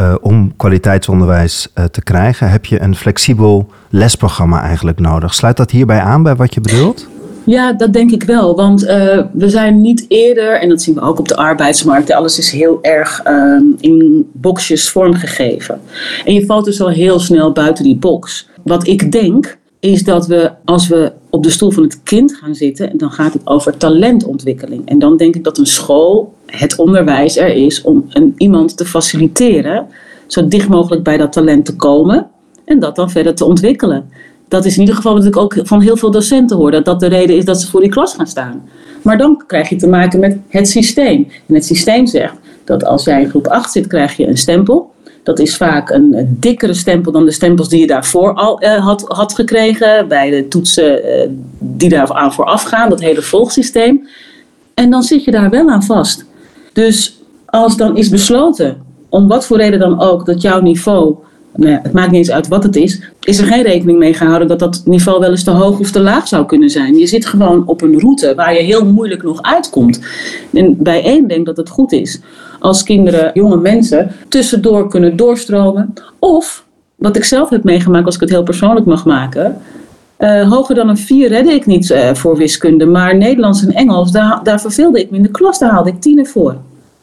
uh, 0.00 0.14
om 0.20 0.56
kwaliteitsonderwijs 0.56 1.68
uh, 1.74 1.84
te 1.84 2.02
krijgen, 2.02 2.50
heb 2.50 2.64
je 2.64 2.82
een 2.82 2.96
flexibel 2.96 3.70
lesprogramma 3.90 4.62
eigenlijk 4.62 5.00
nodig. 5.00 5.34
Sluit 5.34 5.56
dat 5.56 5.70
hierbij 5.70 6.00
aan 6.00 6.22
bij 6.22 6.36
wat 6.36 6.54
je 6.54 6.60
bedoelt? 6.60 7.08
Ja, 7.44 7.72
dat 7.72 7.92
denk 7.92 8.10
ik 8.10 8.22
wel. 8.22 8.56
Want 8.56 8.82
uh, 8.82 8.88
we 9.32 9.48
zijn 9.48 9.80
niet 9.80 10.04
eerder, 10.08 10.60
en 10.60 10.68
dat 10.68 10.82
zien 10.82 10.94
we 10.94 11.00
ook 11.00 11.18
op 11.18 11.28
de 11.28 11.36
arbeidsmarkt, 11.36 12.12
alles 12.12 12.38
is 12.38 12.50
heel 12.50 12.78
erg 12.82 13.22
uh, 13.26 13.60
in 13.80 14.28
boxjes 14.32 14.90
vormgegeven. 14.90 15.80
En 16.24 16.34
je 16.34 16.46
valt 16.46 16.64
dus 16.64 16.80
al 16.80 16.88
heel 16.88 17.18
snel 17.18 17.52
buiten 17.52 17.84
die 17.84 17.96
box. 17.96 18.48
Wat 18.62 18.86
ik 18.86 19.12
denk, 19.12 19.58
is 19.80 20.04
dat 20.04 20.26
we 20.26 20.52
als 20.64 20.88
we 20.88 21.12
op 21.30 21.42
de 21.42 21.50
stoel 21.50 21.70
van 21.70 21.82
het 21.82 22.02
kind 22.02 22.34
gaan 22.34 22.54
zitten, 22.54 22.98
dan 22.98 23.10
gaat 23.10 23.32
het 23.32 23.46
over 23.46 23.76
talentontwikkeling. 23.76 24.88
En 24.88 24.98
dan 24.98 25.16
denk 25.16 25.34
ik 25.34 25.44
dat 25.44 25.58
een 25.58 25.66
school, 25.66 26.34
het 26.46 26.76
onderwijs 26.76 27.36
er 27.36 27.54
is 27.54 27.82
om 27.82 28.04
een, 28.08 28.34
iemand 28.36 28.76
te 28.76 28.84
faciliteren, 28.84 29.86
zo 30.26 30.48
dicht 30.48 30.68
mogelijk 30.68 31.02
bij 31.02 31.16
dat 31.16 31.32
talent 31.32 31.64
te 31.64 31.76
komen 31.76 32.26
en 32.64 32.78
dat 32.78 32.96
dan 32.96 33.10
verder 33.10 33.34
te 33.34 33.44
ontwikkelen. 33.44 34.10
Dat 34.48 34.64
is 34.64 34.74
in 34.74 34.80
ieder 34.80 34.94
geval 34.94 35.14
wat 35.14 35.24
ik 35.24 35.36
ook 35.36 35.56
van 35.62 35.80
heel 35.80 35.96
veel 35.96 36.10
docenten 36.10 36.56
hoor, 36.56 36.70
dat 36.70 36.84
dat 36.84 37.00
de 37.00 37.06
reden 37.06 37.36
is 37.36 37.44
dat 37.44 37.60
ze 37.60 37.70
voor 37.70 37.80
die 37.80 37.90
klas 37.90 38.14
gaan 38.14 38.26
staan. 38.26 38.68
Maar 39.02 39.18
dan 39.18 39.42
krijg 39.46 39.68
je 39.68 39.76
te 39.76 39.88
maken 39.88 40.20
met 40.20 40.38
het 40.48 40.68
systeem. 40.68 41.28
En 41.46 41.54
het 41.54 41.64
systeem 41.64 42.06
zegt 42.06 42.34
dat 42.64 42.84
als 42.84 43.04
jij 43.04 43.22
in 43.22 43.28
groep 43.28 43.46
8 43.46 43.72
zit, 43.72 43.86
krijg 43.86 44.16
je 44.16 44.26
een 44.26 44.38
stempel. 44.38 44.94
Dat 45.26 45.38
is 45.38 45.56
vaak 45.56 45.90
een, 45.90 46.36
dikkere 46.40 46.74
stempel 46.74 47.12
dan 47.12 47.24
de 47.24 47.30
stempels 47.30 47.68
die 47.68 47.80
je 47.80 47.86
daarvoor 47.86 48.34
al 48.34 48.62
uh, 48.62 48.84
had, 48.84 49.04
had 49.08 49.34
gekregen. 49.34 50.08
Bij 50.08 50.30
de 50.30 50.48
toetsen 50.48 51.04
uh, 51.04 51.28
die 51.58 51.88
daar 51.88 52.12
aan 52.12 52.32
vooraf 52.32 52.62
gaan, 52.62 52.88
dat 52.88 53.00
hele 53.00 53.22
volgsysteem. 53.22 54.08
En 54.74 54.90
dan 54.90 55.02
zit 55.02 55.24
je 55.24 55.30
daar 55.30 55.50
wel 55.50 55.68
aan 55.68 55.82
vast. 55.82 56.24
Dus 56.72 57.20
als 57.46 57.76
dan 57.76 57.96
is 57.96 58.08
besloten, 58.08 58.76
om 59.08 59.28
wat 59.28 59.46
voor 59.46 59.56
reden 59.56 59.78
dan 59.78 60.00
ook, 60.00 60.26
dat 60.26 60.42
jouw 60.42 60.60
niveau 60.60 61.16
nou 61.56 61.70
ja, 61.70 61.80
het 61.82 61.92
maakt 61.92 62.10
niet 62.10 62.20
eens 62.20 62.30
uit 62.30 62.48
wat 62.48 62.62
het 62.62 62.76
is, 62.76 63.02
is 63.20 63.38
er 63.38 63.46
geen 63.46 63.62
rekening 63.62 63.98
mee 63.98 64.14
gehouden 64.14 64.48
dat 64.48 64.58
dat 64.58 64.82
niveau 64.84 65.20
wel 65.20 65.30
eens 65.30 65.44
te 65.44 65.50
hoog 65.50 65.78
of 65.78 65.90
te 65.90 66.00
laag 66.00 66.28
zou 66.28 66.46
kunnen 66.46 66.70
zijn. 66.70 66.98
Je 66.98 67.06
zit 67.06 67.26
gewoon 67.26 67.66
op 67.66 67.82
een 67.82 68.00
route 68.00 68.34
waar 68.34 68.54
je 68.54 68.60
heel 68.60 68.84
moeilijk 68.84 69.22
nog 69.22 69.42
uitkomt. 69.42 70.00
En 70.52 70.76
bij 70.78 71.02
één 71.02 71.28
denk 71.28 71.46
dat 71.46 71.56
het 71.56 71.68
goed 71.68 71.92
is 71.92 72.20
als 72.58 72.82
kinderen, 72.82 73.30
jonge 73.34 73.56
mensen, 73.56 74.10
tussendoor 74.28 74.88
kunnen 74.88 75.16
doorstromen. 75.16 75.94
Of, 76.18 76.64
wat 76.94 77.16
ik 77.16 77.24
zelf 77.24 77.48
heb 77.48 77.64
meegemaakt, 77.64 78.06
als 78.06 78.14
ik 78.14 78.20
het 78.20 78.30
heel 78.30 78.42
persoonlijk 78.42 78.86
mag 78.86 79.04
maken. 79.04 79.60
Uh, 80.18 80.50
hoger 80.50 80.74
dan 80.74 80.88
een 80.88 80.96
4 80.96 81.28
redde 81.28 81.52
ik 81.52 81.66
niet 81.66 81.90
uh, 81.90 82.14
voor 82.14 82.36
wiskunde, 82.36 82.86
maar 82.86 83.16
Nederlands 83.16 83.66
en 83.66 83.72
Engels, 83.72 84.12
daar, 84.12 84.40
daar 84.42 84.60
verveelde 84.60 85.00
ik 85.00 85.10
me 85.10 85.16
in 85.16 85.22
de 85.22 85.30
klas, 85.30 85.58
daar 85.58 85.70
haalde 85.70 85.90
ik 85.90 86.00
tienen 86.00 86.26
voor. 86.26 86.56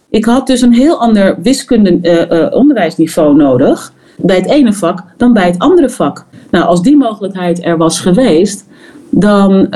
Ik 0.10 0.26
had 0.26 0.48
dus 0.48 0.62
een 0.62 0.74
heel 0.74 1.00
ander 1.00 1.38
wiskunde 1.42 2.00
uh, 2.02 2.58
onderwijsniveau 2.58 3.36
nodig 3.36 3.94
bij 4.18 4.36
het 4.36 4.46
ene 4.46 4.74
vak 4.74 5.04
dan 5.18 5.34
bij 5.34 5.46
het 5.46 5.60
andere 5.60 5.90
vak. 5.90 6.26
Nou, 6.52 6.66
als 6.66 6.82
die 6.82 6.98
mogelijkheid 6.98 7.66
er 7.66 7.78
was 7.78 8.00
geweest, 8.00 8.66
dan 9.10 9.68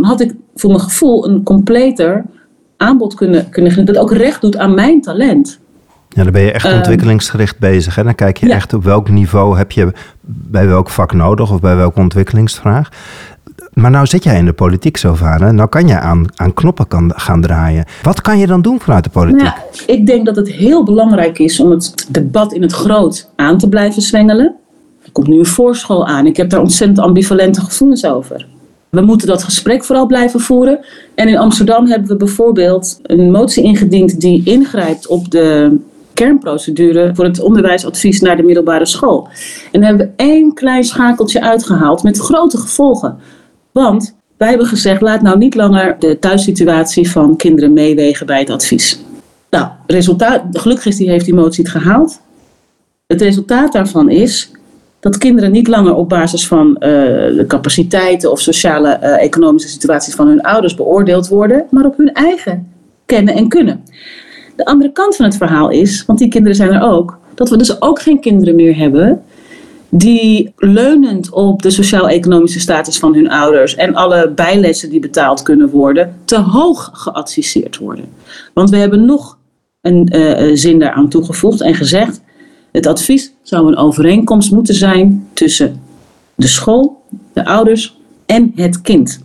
had 0.00 0.20
ik 0.20 0.34
voor 0.54 0.70
mijn 0.70 0.82
gevoel 0.82 1.28
een 1.28 1.42
completer 1.42 2.24
aanbod 2.82 3.14
kunnen, 3.14 3.48
kunnen 3.48 3.84
dat 3.84 3.96
ook 3.96 4.12
recht 4.12 4.40
doet 4.40 4.56
aan 4.56 4.74
mijn 4.74 5.00
talent. 5.00 5.60
Ja, 6.08 6.22
dan 6.22 6.32
ben 6.32 6.42
je 6.42 6.52
echt 6.52 6.64
ehm, 6.64 6.76
ontwikkelingsgericht 6.76 7.58
bezig. 7.58 7.98
En 7.98 8.04
dan 8.04 8.14
kijk 8.14 8.36
je 8.36 8.52
echt 8.52 8.74
op 8.74 8.84
welk 8.84 9.08
niveau 9.08 9.56
heb 9.56 9.72
je 9.72 9.92
bij 10.20 10.66
welk 10.66 10.90
vak 10.90 11.12
nodig 11.12 11.52
of 11.52 11.60
bij 11.60 11.76
welke 11.76 12.00
ontwikkelingsvraag. 12.00 12.88
Maar 13.72 13.90
nou 13.90 14.06
zit 14.06 14.24
jij 14.24 14.38
in 14.38 14.44
de 14.44 14.52
politiek, 14.52 14.96
Sylvana. 14.96 15.52
Nou 15.52 15.68
kan 15.68 15.88
je 15.88 15.98
aan, 15.98 16.26
aan 16.34 16.54
knoppen 16.54 16.88
kan, 16.88 17.12
gaan 17.16 17.40
draaien. 17.40 17.84
Wat 18.02 18.20
kan 18.20 18.38
je 18.38 18.46
dan 18.46 18.62
doen 18.62 18.80
vanuit 18.80 19.04
de 19.04 19.10
politiek? 19.10 19.42
Nou, 19.42 19.54
ik 19.86 20.06
denk 20.06 20.26
dat 20.26 20.36
het 20.36 20.48
heel 20.48 20.84
belangrijk 20.84 21.38
is 21.38 21.60
om 21.60 21.70
het 21.70 22.06
debat 22.08 22.52
in 22.52 22.62
het 22.62 22.72
groot 22.72 23.30
aan 23.36 23.58
te 23.58 23.68
blijven 23.68 24.02
zwengelen. 24.02 24.54
Er 25.04 25.12
komt 25.12 25.26
nu 25.26 25.38
een 25.38 25.46
voorschool 25.46 26.06
aan. 26.06 26.26
Ik 26.26 26.36
heb 26.36 26.50
daar 26.50 26.60
ontzettend 26.60 26.98
ambivalente 26.98 27.60
gevoelens 27.60 28.06
over. 28.06 28.46
We 28.96 29.00
moeten 29.00 29.26
dat 29.26 29.42
gesprek 29.42 29.84
vooral 29.84 30.06
blijven 30.06 30.40
voeren. 30.40 30.84
En 31.14 31.28
in 31.28 31.38
Amsterdam 31.38 31.86
hebben 31.86 32.08
we 32.08 32.16
bijvoorbeeld 32.16 33.00
een 33.02 33.30
motie 33.30 33.64
ingediend 33.64 34.20
die 34.20 34.42
ingrijpt 34.44 35.06
op 35.06 35.30
de 35.30 35.76
kernprocedure 36.14 37.14
voor 37.14 37.24
het 37.24 37.40
onderwijsadvies 37.40 38.20
naar 38.20 38.36
de 38.36 38.42
middelbare 38.42 38.86
school. 38.86 39.28
En 39.70 39.80
daar 39.80 39.88
hebben 39.88 40.06
we 40.06 40.24
één 40.24 40.54
klein 40.54 40.84
schakeltje 40.84 41.42
uitgehaald 41.42 42.02
met 42.02 42.18
grote 42.18 42.58
gevolgen. 42.58 43.18
Want 43.70 44.14
wij 44.36 44.48
hebben 44.48 44.66
gezegd, 44.66 45.00
laat 45.00 45.22
nou 45.22 45.38
niet 45.38 45.54
langer 45.54 45.96
de 45.98 46.18
thuissituatie 46.18 47.10
van 47.10 47.36
kinderen 47.36 47.72
meewegen 47.72 48.26
bij 48.26 48.38
het 48.38 48.50
advies. 48.50 49.00
Nou, 49.50 49.68
resultaat, 49.86 50.42
gelukkig 50.50 50.86
is 50.86 50.96
die, 50.96 51.10
heeft 51.10 51.24
die 51.24 51.34
motie 51.34 51.64
het 51.64 51.72
gehaald. 51.72 52.20
Het 53.06 53.20
resultaat 53.20 53.72
daarvan 53.72 54.10
is 54.10 54.50
dat 55.02 55.18
kinderen 55.18 55.52
niet 55.52 55.68
langer 55.68 55.94
op 55.94 56.08
basis 56.08 56.46
van 56.46 56.68
uh, 56.68 56.78
de 56.78 57.44
capaciteiten 57.48 58.30
of 58.30 58.40
sociale 58.40 58.98
uh, 59.02 59.22
economische 59.22 59.68
situaties 59.68 60.14
van 60.14 60.26
hun 60.26 60.40
ouders 60.40 60.74
beoordeeld 60.74 61.28
worden, 61.28 61.66
maar 61.70 61.84
op 61.84 61.96
hun 61.96 62.12
eigen 62.12 62.68
kennen 63.06 63.34
en 63.34 63.48
kunnen. 63.48 63.84
De 64.56 64.64
andere 64.64 64.92
kant 64.92 65.16
van 65.16 65.24
het 65.24 65.36
verhaal 65.36 65.70
is, 65.70 66.04
want 66.06 66.18
die 66.18 66.28
kinderen 66.28 66.56
zijn 66.56 66.72
er 66.72 66.82
ook, 66.82 67.18
dat 67.34 67.50
we 67.50 67.56
dus 67.56 67.82
ook 67.82 68.02
geen 68.02 68.20
kinderen 68.20 68.54
meer 68.54 68.76
hebben 68.76 69.22
die 69.88 70.52
leunend 70.56 71.30
op 71.30 71.62
de 71.62 71.70
sociaal-economische 71.70 72.60
status 72.60 72.98
van 72.98 73.14
hun 73.14 73.30
ouders 73.30 73.74
en 73.74 73.94
alle 73.94 74.32
bijlessen 74.34 74.90
die 74.90 75.00
betaald 75.00 75.42
kunnen 75.42 75.68
worden, 75.68 76.16
te 76.24 76.38
hoog 76.38 76.90
geadviseerd 76.92 77.78
worden. 77.78 78.04
Want 78.54 78.70
we 78.70 78.76
hebben 78.76 79.04
nog 79.04 79.38
een 79.80 80.12
uh, 80.16 80.56
zin 80.56 80.78
daaraan 80.78 81.08
toegevoegd 81.08 81.60
en 81.60 81.74
gezegd: 81.74 82.20
het 82.72 82.86
advies 82.86 83.32
zou 83.42 83.66
een 83.66 83.76
overeenkomst 83.76 84.50
moeten 84.52 84.74
zijn 84.74 85.28
tussen 85.32 85.80
de 86.34 86.46
school, 86.46 87.02
de 87.32 87.44
ouders 87.44 87.96
en 88.26 88.52
het 88.54 88.80
kind. 88.80 89.20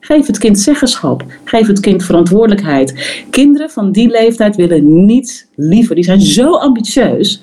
Geef 0.00 0.26
het 0.26 0.38
kind 0.38 0.58
zeggenschap. 0.58 1.24
Geef 1.44 1.66
het 1.66 1.80
kind 1.80 2.04
verantwoordelijkheid. 2.04 3.22
Kinderen 3.30 3.70
van 3.70 3.92
die 3.92 4.08
leeftijd 4.08 4.56
willen 4.56 5.06
niets 5.06 5.46
liever. 5.54 5.94
Die 5.94 6.04
zijn 6.04 6.20
zo 6.20 6.52
ambitieus. 6.52 7.42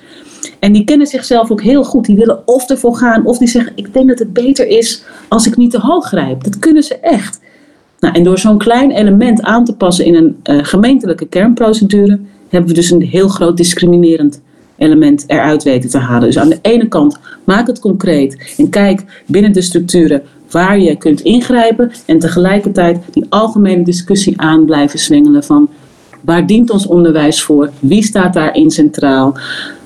En 0.60 0.74
die 0.74 0.84
kennen 0.84 1.08
zichzelf 1.08 1.52
ook 1.52 1.62
heel 1.62 1.84
goed. 1.84 2.06
Die 2.06 2.16
willen 2.16 2.48
of 2.48 2.70
ervoor 2.70 2.96
gaan, 2.96 3.26
of 3.26 3.38
die 3.38 3.48
zeggen: 3.48 3.72
Ik 3.76 3.94
denk 3.94 4.08
dat 4.08 4.20
het 4.20 4.34
beter 4.34 4.68
is 4.68 5.04
als 5.28 5.48
ik 5.48 5.58
niet 5.58 5.72
te 5.72 5.80
hoog 5.80 6.06
grijp. 6.06 6.44
Dat 6.44 6.60
kunnen 6.60 6.84
ze 6.84 6.96
echt. 6.96 7.40
Nou, 8.00 8.16
en 8.16 8.24
door 8.24 8.40
zo'n 8.40 8.58
klein 8.58 8.92
element 8.92 9.42
aan 9.42 9.66
te 9.66 9.76
passen 9.76 10.06
in 10.06 10.16
een 10.16 10.38
uh, 10.44 10.64
gemeentelijke 10.64 11.28
kernprocedure, 11.28 12.20
hebben 12.50 12.70
we 12.70 12.76
dus 12.76 12.92
een 12.92 13.02
heel 13.02 13.28
groot 13.28 13.58
discriminerend 13.58 14.42
element 14.78 15.24
eruit 15.28 15.64
weten 15.64 15.90
te 15.90 15.98
halen. 15.98 16.28
Dus 16.28 16.38
aan 16.38 16.50
de 16.50 16.60
ene 16.62 16.88
kant, 16.88 17.20
maak 17.44 17.68
het 17.68 17.80
concreet 17.80 18.54
en 18.58 18.70
kijk 18.70 19.24
binnen 19.26 19.52
de 19.52 19.62
structuren 19.62 20.22
waar 20.52 20.80
je 20.80 20.96
kunt 20.96 21.22
ingrijpen. 21.22 21.92
En 22.06 22.20
tegelijkertijd 22.20 23.00
die 23.12 23.26
algemene 23.30 23.84
discussie 23.84 24.42
aan 24.42 24.66
blijven 24.66 25.00
zwengelen 25.00 25.44
van 25.44 25.70
waar 26.22 26.48
dient 26.48 26.70
ons 26.70 26.88
onderwijs 26.88 27.44
voor? 27.44 27.70
Wie 27.80 28.04
staat 28.04 28.34
daarin 28.34 28.72
centraal? 28.72 29.38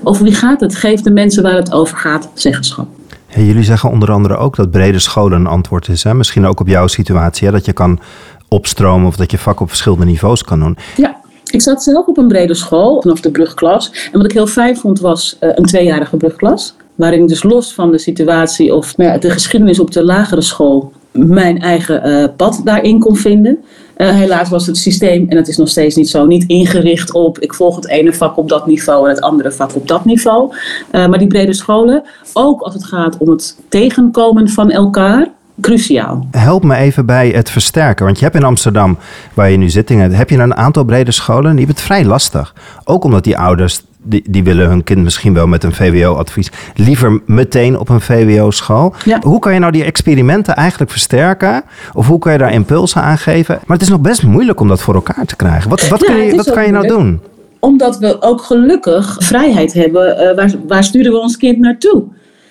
Over 0.03 0.24
wie 0.24 0.33
gaat 0.33 0.60
het? 0.60 0.75
Geef 0.75 1.01
de 1.01 1.12
mensen 1.12 1.43
waar 1.43 1.55
het 1.55 1.71
over 1.71 1.98
gaat 1.98 2.29
zeggenschap. 2.33 2.88
jullie 3.36 3.63
zeggen 3.63 3.89
onder 3.89 4.12
andere 4.12 4.38
ook 4.38 4.55
dat 4.55 4.71
brede 4.71 5.00
scholen 5.00 5.39
een 5.39 5.48
antwoord 5.48 5.88
is. 5.88 6.03
Hè? 6.03 6.13
Misschien 6.13 6.45
ook 6.45 6.60
op 6.60 6.67
jouw 6.67 6.88
situatie, 6.88 7.48
hè? 7.48 7.53
dat 7.53 7.65
je 7.65 7.74
kan 7.74 8.00
opstromen 8.48 9.07
of 9.07 9.15
dat 9.15 9.31
je 9.31 9.38
vak 9.38 9.60
op 9.60 9.67
verschillende 9.67 10.05
niveaus 10.05 10.43
kan 10.43 10.60
doen. 10.60 10.77
Ja. 10.95 11.21
Ik 11.51 11.62
zat 11.62 11.84
zelf 11.84 12.05
op 12.05 12.17
een 12.17 12.27
brede 12.27 12.53
school 12.53 13.01
vanaf 13.01 13.22
de 13.22 13.31
brugklas. 13.31 14.10
En 14.12 14.17
wat 14.17 14.25
ik 14.25 14.31
heel 14.31 14.48
fijn 14.48 14.77
vond 14.77 15.00
was 15.00 15.38
uh, 15.39 15.50
een 15.55 15.65
tweejarige 15.65 16.17
brugklas. 16.17 16.75
Waarin 16.96 17.27
dus 17.27 17.43
los 17.43 17.74
van 17.74 17.91
de 17.91 17.98
situatie 17.98 18.75
of 18.75 18.98
nou 18.98 19.12
ja, 19.12 19.17
de 19.17 19.29
geschiedenis 19.29 19.79
op 19.79 19.91
de 19.91 20.03
lagere 20.03 20.41
school 20.41 20.91
mijn 21.12 21.62
eigen 21.62 22.08
uh, 22.08 22.25
pad 22.36 22.62
daarin 22.63 23.00
kon 23.00 23.15
vinden. 23.15 23.58
Uh, 23.98 24.10
helaas 24.10 24.50
was 24.50 24.67
het 24.67 24.77
systeem, 24.77 25.29
en 25.29 25.36
dat 25.36 25.48
is 25.48 25.58
nog 25.58 25.67
steeds 25.70 25.96
niet 25.96 26.10
zo, 26.10 26.25
niet 26.25 26.43
ingericht 26.48 27.13
op 27.13 27.39
ik 27.39 27.53
volg 27.53 27.75
het 27.75 27.88
ene 27.88 28.13
vak 28.13 28.38
op 28.38 28.50
dat 28.50 28.67
niveau 28.67 29.03
en 29.03 29.15
het 29.15 29.24
andere 29.24 29.51
vak 29.51 29.75
op 29.75 29.88
dat 29.88 30.05
niveau. 30.05 30.53
maar 30.91 31.17
die 31.17 31.27
brede 31.27 31.53
scholen, 31.53 32.03
ook 32.34 32.62
als 32.62 32.74
het 32.74 32.84
gaat 32.84 33.17
om 33.17 33.29
het 33.29 33.58
tegenkomen 33.70 34.50
van 34.50 34.72
elkaar, 34.72 35.31
cruciaal. 35.62 36.27
Help 36.31 36.63
me 36.63 36.75
even 36.75 37.05
bij 37.05 37.29
het 37.29 37.50
versterken. 37.50 38.05
Want 38.05 38.17
je 38.17 38.24
hebt 38.24 38.36
in 38.36 38.43
Amsterdam, 38.43 38.98
waar 39.34 39.50
je 39.50 39.58
nu 39.58 39.70
zit, 39.70 39.89
heb 39.89 40.29
je 40.29 40.38
een 40.38 40.55
aantal 40.55 40.84
brede 40.84 41.12
scholen. 41.12 41.41
Die 41.41 41.58
hebben 41.58 41.75
het 41.75 41.84
vrij 41.84 42.05
lastig. 42.05 42.53
Ook 42.84 43.03
omdat 43.03 43.24
die 43.24 43.38
ouders, 43.38 43.81
die, 44.03 44.24
die 44.29 44.43
willen 44.43 44.67
hun 44.67 44.84
kind 44.84 45.03
misschien 45.03 45.34
wel 45.34 45.48
met 45.48 45.63
een 45.63 45.74
VWO-advies... 45.74 46.51
liever 46.75 47.22
meteen 47.25 47.79
op 47.79 47.89
een 47.89 48.01
VWO-school. 48.01 48.93
Hoe 49.22 49.39
kan 49.39 49.53
je 49.53 49.60
nou 49.60 49.72
die 49.72 49.84
experimenten 49.84 50.55
eigenlijk 50.55 50.91
versterken? 50.91 51.63
Of 51.93 52.08
hoe 52.08 52.20
kan 52.20 52.31
je 52.31 52.38
daar 52.38 52.53
impulsen 52.53 53.01
aan 53.01 53.17
geven? 53.17 53.60
Maar 53.65 53.77
het 53.77 53.86
is 53.86 53.91
nog 53.91 54.01
best 54.01 54.24
moeilijk 54.24 54.60
om 54.60 54.67
dat 54.67 54.81
voor 54.81 54.93
elkaar 54.93 55.25
te 55.25 55.36
krijgen. 55.36 55.70
Wat, 55.70 55.88
wat, 55.88 56.03
kun 56.03 56.17
je, 56.17 56.36
wat 56.36 56.51
kan 56.51 56.65
je 56.65 56.72
nou 56.72 56.88
doen? 56.88 57.22
Omdat 57.60 57.98
we 57.98 58.22
ook 58.22 58.41
gelukkig 58.41 59.15
vrijheid 59.20 59.74
hebben. 59.74 60.22
Uh, 60.22 60.36
waar, 60.36 60.51
waar 60.67 60.84
sturen 60.84 61.12
we 61.12 61.20
ons 61.20 61.38
kind 61.38 61.58
naartoe? 61.58 62.03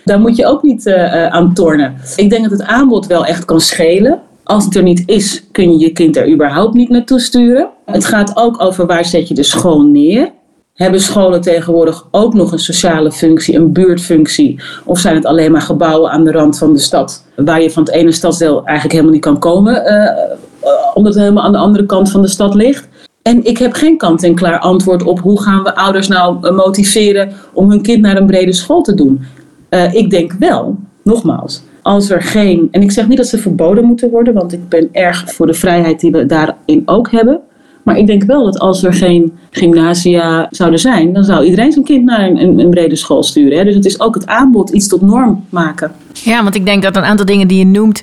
Daar 0.04 0.20
moet 0.20 0.36
je 0.36 0.46
ook 0.46 0.62
niet 0.62 0.86
uh, 0.86 1.26
aan 1.26 1.54
tornen. 1.54 1.96
Ik 2.16 2.30
denk 2.30 2.42
dat 2.42 2.58
het 2.58 2.68
aanbod 2.68 3.06
wel 3.06 3.24
echt 3.24 3.44
kan 3.44 3.60
schelen. 3.60 4.20
Als 4.44 4.64
het 4.64 4.76
er 4.76 4.82
niet 4.82 5.02
is, 5.06 5.44
kun 5.52 5.70
je 5.70 5.78
je 5.78 5.92
kind 5.92 6.16
er 6.16 6.32
überhaupt 6.32 6.74
niet 6.74 6.88
naartoe 6.88 7.20
sturen. 7.20 7.68
Het 7.84 8.04
gaat 8.04 8.36
ook 8.36 8.62
over 8.62 8.86
waar 8.86 9.04
zet 9.04 9.28
je 9.28 9.34
de 9.34 9.42
school 9.42 9.82
neer. 9.82 10.30
Hebben 10.74 11.00
scholen 11.00 11.40
tegenwoordig 11.40 12.06
ook 12.10 12.34
nog 12.34 12.52
een 12.52 12.58
sociale 12.58 13.12
functie, 13.12 13.56
een 13.56 13.72
buurtfunctie? 13.72 14.60
Of 14.84 14.98
zijn 14.98 15.14
het 15.14 15.26
alleen 15.26 15.52
maar 15.52 15.62
gebouwen 15.62 16.10
aan 16.10 16.24
de 16.24 16.32
rand 16.32 16.58
van 16.58 16.72
de 16.72 16.78
stad, 16.78 17.24
waar 17.36 17.62
je 17.62 17.70
van 17.70 17.82
het 17.82 17.92
ene 17.92 18.12
stadsdeel 18.12 18.64
eigenlijk 18.64 18.92
helemaal 18.92 19.12
niet 19.12 19.24
kan 19.24 19.38
komen, 19.38 19.82
uh, 19.86 20.70
omdat 20.94 21.14
het 21.14 21.22
helemaal 21.22 21.44
aan 21.44 21.52
de 21.52 21.58
andere 21.58 21.86
kant 21.86 22.10
van 22.10 22.22
de 22.22 22.28
stad 22.28 22.54
ligt? 22.54 22.88
En 23.22 23.44
ik 23.44 23.58
heb 23.58 23.72
geen 23.72 23.96
kant-en-klaar 23.96 24.58
antwoord 24.58 25.02
op 25.02 25.20
hoe 25.20 25.42
gaan 25.42 25.62
we 25.62 25.76
ouders 25.76 26.08
nou 26.08 26.52
motiveren 26.52 27.32
om 27.52 27.70
hun 27.70 27.82
kind 27.82 28.02
naar 28.02 28.16
een 28.16 28.26
brede 28.26 28.52
school 28.52 28.82
te 28.82 28.94
doen. 28.94 29.24
Uh, 29.70 29.94
ik 29.94 30.10
denk 30.10 30.32
wel, 30.32 30.78
nogmaals, 31.04 31.62
als 31.82 32.10
er 32.10 32.22
geen. 32.22 32.68
En 32.70 32.82
ik 32.82 32.90
zeg 32.90 33.08
niet 33.08 33.16
dat 33.16 33.26
ze 33.26 33.38
verboden 33.38 33.84
moeten 33.84 34.10
worden, 34.10 34.34
want 34.34 34.52
ik 34.52 34.68
ben 34.68 34.88
erg 34.92 35.32
voor 35.32 35.46
de 35.46 35.54
vrijheid 35.54 36.00
die 36.00 36.10
we 36.10 36.26
daarin 36.26 36.82
ook 36.84 37.10
hebben. 37.10 37.40
Maar 37.82 37.98
ik 37.98 38.06
denk 38.06 38.22
wel 38.22 38.44
dat 38.44 38.58
als 38.58 38.82
er 38.82 38.94
geen 38.94 39.32
gymnasia 39.50 40.46
zouden 40.50 40.78
zijn, 40.78 41.12
dan 41.12 41.24
zou 41.24 41.44
iedereen 41.44 41.72
zijn 41.72 41.84
kind 41.84 42.04
naar 42.04 42.28
een, 42.28 42.58
een, 42.58 42.70
brede 42.70 42.96
school 42.96 43.22
sturen. 43.22 43.58
Hè? 43.58 43.64
Dus 43.64 43.74
het 43.74 43.84
is 43.84 44.00
ook 44.00 44.14
het 44.14 44.26
aanbod 44.26 44.70
iets 44.70 44.88
tot 44.88 45.00
norm 45.00 45.44
maken. 45.48 45.92
Ja, 46.12 46.42
want 46.42 46.54
ik 46.54 46.64
denk 46.64 46.82
dat 46.82 46.96
een 46.96 47.02
aantal 47.02 47.26
dingen 47.26 47.48
die 47.48 47.58
je 47.58 47.66
noemt, 47.66 48.02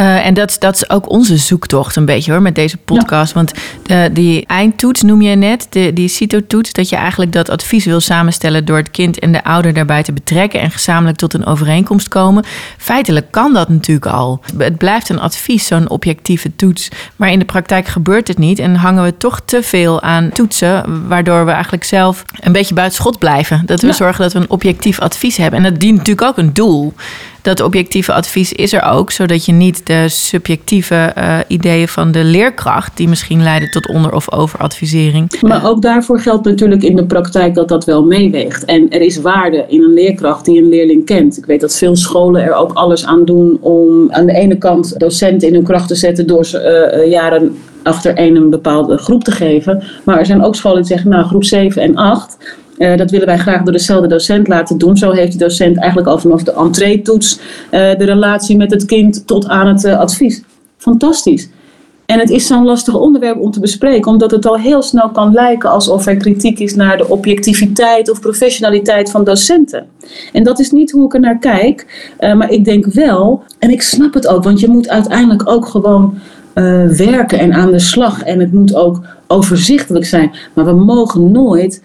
uh, 0.00 0.26
en 0.26 0.34
dat, 0.34 0.56
dat 0.58 0.74
is 0.74 0.90
ook 0.90 1.10
onze 1.10 1.36
zoektocht 1.36 1.96
een 1.96 2.04
beetje 2.04 2.32
hoor, 2.32 2.42
met 2.42 2.54
deze 2.54 2.76
podcast. 2.76 3.32
Want 3.32 3.52
de, 3.82 4.10
die 4.12 4.46
eindtoets 4.46 5.02
noem 5.02 5.22
je 5.22 5.36
net, 5.36 5.66
de, 5.70 5.92
die 5.92 6.08
CITO-toets, 6.08 6.72
dat 6.72 6.88
je 6.88 6.96
eigenlijk 6.96 7.32
dat 7.32 7.50
advies 7.50 7.84
wil 7.84 8.00
samenstellen 8.00 8.64
door 8.64 8.76
het 8.76 8.90
kind 8.90 9.18
en 9.18 9.32
de 9.32 9.44
ouder 9.44 9.72
daarbij 9.74 10.02
te 10.02 10.12
betrekken 10.12 10.60
en 10.60 10.70
gezamenlijk 10.70 11.18
tot 11.18 11.34
een 11.34 11.46
overeenkomst 11.46 12.08
komen. 12.08 12.44
Feitelijk 12.78 13.30
kan 13.30 13.52
dat 13.52 13.68
natuurlijk 13.68 14.06
al. 14.06 14.40
Het 14.58 14.78
blijft 14.78 15.08
een 15.08 15.20
advies, 15.20 15.66
zo'n 15.66 15.88
objectieve 15.88 16.56
toets. 16.56 16.88
Maar 17.16 17.30
in 17.30 17.38
de 17.38 17.44
praktijk 17.44 17.86
gebeurt 17.86 18.28
het 18.28 18.38
niet 18.38 18.58
en 18.58 18.74
hangen 18.74 19.04
we 19.04 19.16
toch 19.16 19.40
te 19.44 19.62
veel 19.62 20.02
aan 20.02 20.30
toetsen, 20.30 21.08
waardoor 21.08 21.44
we 21.44 21.50
eigenlijk 21.50 21.84
zelf 21.84 22.24
een 22.40 22.52
beetje 22.52 22.74
buiten 22.74 22.96
schot 22.96 23.18
blijven. 23.18 23.62
Dat 23.66 23.80
we 23.80 23.92
zorgen 23.92 24.22
dat 24.22 24.32
we 24.32 24.38
een 24.38 24.50
objectief 24.50 25.00
advies 25.00 25.36
hebben. 25.36 25.64
En 25.64 25.70
dat 25.70 25.80
dient 25.80 25.96
natuurlijk 25.96 26.26
ook 26.26 26.38
een 26.38 26.52
doel 26.52 26.94
dat 27.42 27.60
objectieve 27.60 28.12
advies 28.12 28.52
is 28.52 28.72
er 28.72 28.82
ook, 28.82 29.10
zodat 29.10 29.44
je 29.44 29.52
niet 29.52 29.86
de 29.86 30.08
subjectieve 30.08 31.12
uh, 31.18 31.38
ideeën 31.48 31.88
van 31.88 32.12
de 32.12 32.24
leerkracht, 32.24 32.96
die 32.96 33.08
misschien 33.08 33.42
leiden 33.42 33.70
tot 33.70 33.88
onder- 33.88 34.14
of 34.14 34.32
overadvisering. 34.32 35.40
Maar 35.40 35.66
ook 35.66 35.82
daarvoor 35.82 36.20
geldt 36.20 36.44
natuurlijk 36.44 36.82
in 36.82 36.96
de 36.96 37.06
praktijk 37.06 37.54
dat 37.54 37.68
dat 37.68 37.84
wel 37.84 38.04
meeweegt. 38.04 38.64
En 38.64 38.90
er 38.90 39.00
is 39.00 39.20
waarde 39.20 39.64
in 39.68 39.82
een 39.82 39.92
leerkracht 39.92 40.44
die 40.44 40.62
een 40.62 40.68
leerling 40.68 41.04
kent. 41.04 41.38
Ik 41.38 41.44
weet 41.44 41.60
dat 41.60 41.76
veel 41.76 41.96
scholen 41.96 42.42
er 42.42 42.54
ook 42.54 42.72
alles 42.72 43.06
aan 43.06 43.24
doen 43.24 43.58
om 43.60 44.12
aan 44.12 44.26
de 44.26 44.32
ene 44.32 44.58
kant 44.58 44.98
docenten 45.00 45.48
in 45.48 45.54
hun 45.54 45.64
kracht 45.64 45.88
te 45.88 45.94
zetten 45.94 46.26
door 46.26 46.46
ze 46.46 46.92
uh, 46.96 47.10
jaren 47.10 47.56
achter 47.82 48.14
één 48.14 48.36
een 48.36 48.50
bepaalde 48.50 48.96
groep 48.96 49.24
te 49.24 49.30
geven. 49.30 49.82
Maar 50.04 50.18
er 50.18 50.26
zijn 50.26 50.44
ook 50.44 50.54
scholen 50.54 50.78
die 50.78 50.86
zeggen, 50.86 51.10
nou 51.10 51.24
groep 51.24 51.44
7 51.44 51.82
en 51.82 51.96
8, 51.96 52.36
uh, 52.82 52.96
dat 52.96 53.10
willen 53.10 53.26
wij 53.26 53.38
graag 53.38 53.62
door 53.62 53.72
dezelfde 53.72 54.08
docent 54.08 54.48
laten 54.48 54.78
doen. 54.78 54.96
Zo 54.96 55.10
heeft 55.10 55.32
de 55.32 55.38
docent 55.38 55.78
eigenlijk 55.78 56.08
al 56.08 56.18
vanaf 56.18 56.42
de 56.42 56.52
entree-toets 56.52 57.38
uh, 57.38 57.70
de 57.70 58.04
relatie 58.04 58.56
met 58.56 58.70
het 58.70 58.84
kind 58.84 59.26
tot 59.26 59.48
aan 59.48 59.66
het 59.66 59.84
uh, 59.84 59.98
advies. 59.98 60.42
Fantastisch. 60.76 61.48
En 62.06 62.18
het 62.18 62.30
is 62.30 62.46
zo'n 62.46 62.64
lastig 62.64 62.94
onderwerp 62.94 63.40
om 63.40 63.50
te 63.50 63.60
bespreken, 63.60 64.10
omdat 64.10 64.30
het 64.30 64.46
al 64.46 64.58
heel 64.58 64.82
snel 64.82 65.10
kan 65.10 65.32
lijken 65.32 65.70
alsof 65.70 66.06
er 66.06 66.16
kritiek 66.16 66.58
is 66.58 66.74
naar 66.74 66.96
de 66.96 67.08
objectiviteit 67.08 68.10
of 68.10 68.20
professionaliteit 68.20 69.10
van 69.10 69.24
docenten. 69.24 69.86
En 70.32 70.42
dat 70.42 70.58
is 70.58 70.70
niet 70.70 70.90
hoe 70.90 71.04
ik 71.04 71.14
er 71.14 71.20
naar 71.20 71.38
kijk, 71.38 71.86
maar 72.18 72.50
ik 72.50 72.64
denk 72.64 72.86
wel, 72.86 73.42
en 73.58 73.70
ik 73.70 73.82
snap 73.82 74.14
het 74.14 74.26
ook, 74.26 74.44
want 74.44 74.60
je 74.60 74.68
moet 74.68 74.88
uiteindelijk 74.88 75.48
ook 75.48 75.66
gewoon 75.66 76.18
werken 76.96 77.38
en 77.38 77.52
aan 77.52 77.70
de 77.70 77.78
slag. 77.78 78.22
En 78.22 78.40
het 78.40 78.52
moet 78.52 78.74
ook 78.74 79.00
overzichtelijk 79.26 80.04
zijn. 80.04 80.30
Maar 80.54 80.64
we 80.64 80.84
mogen 80.84 81.30
nooit 81.30 81.82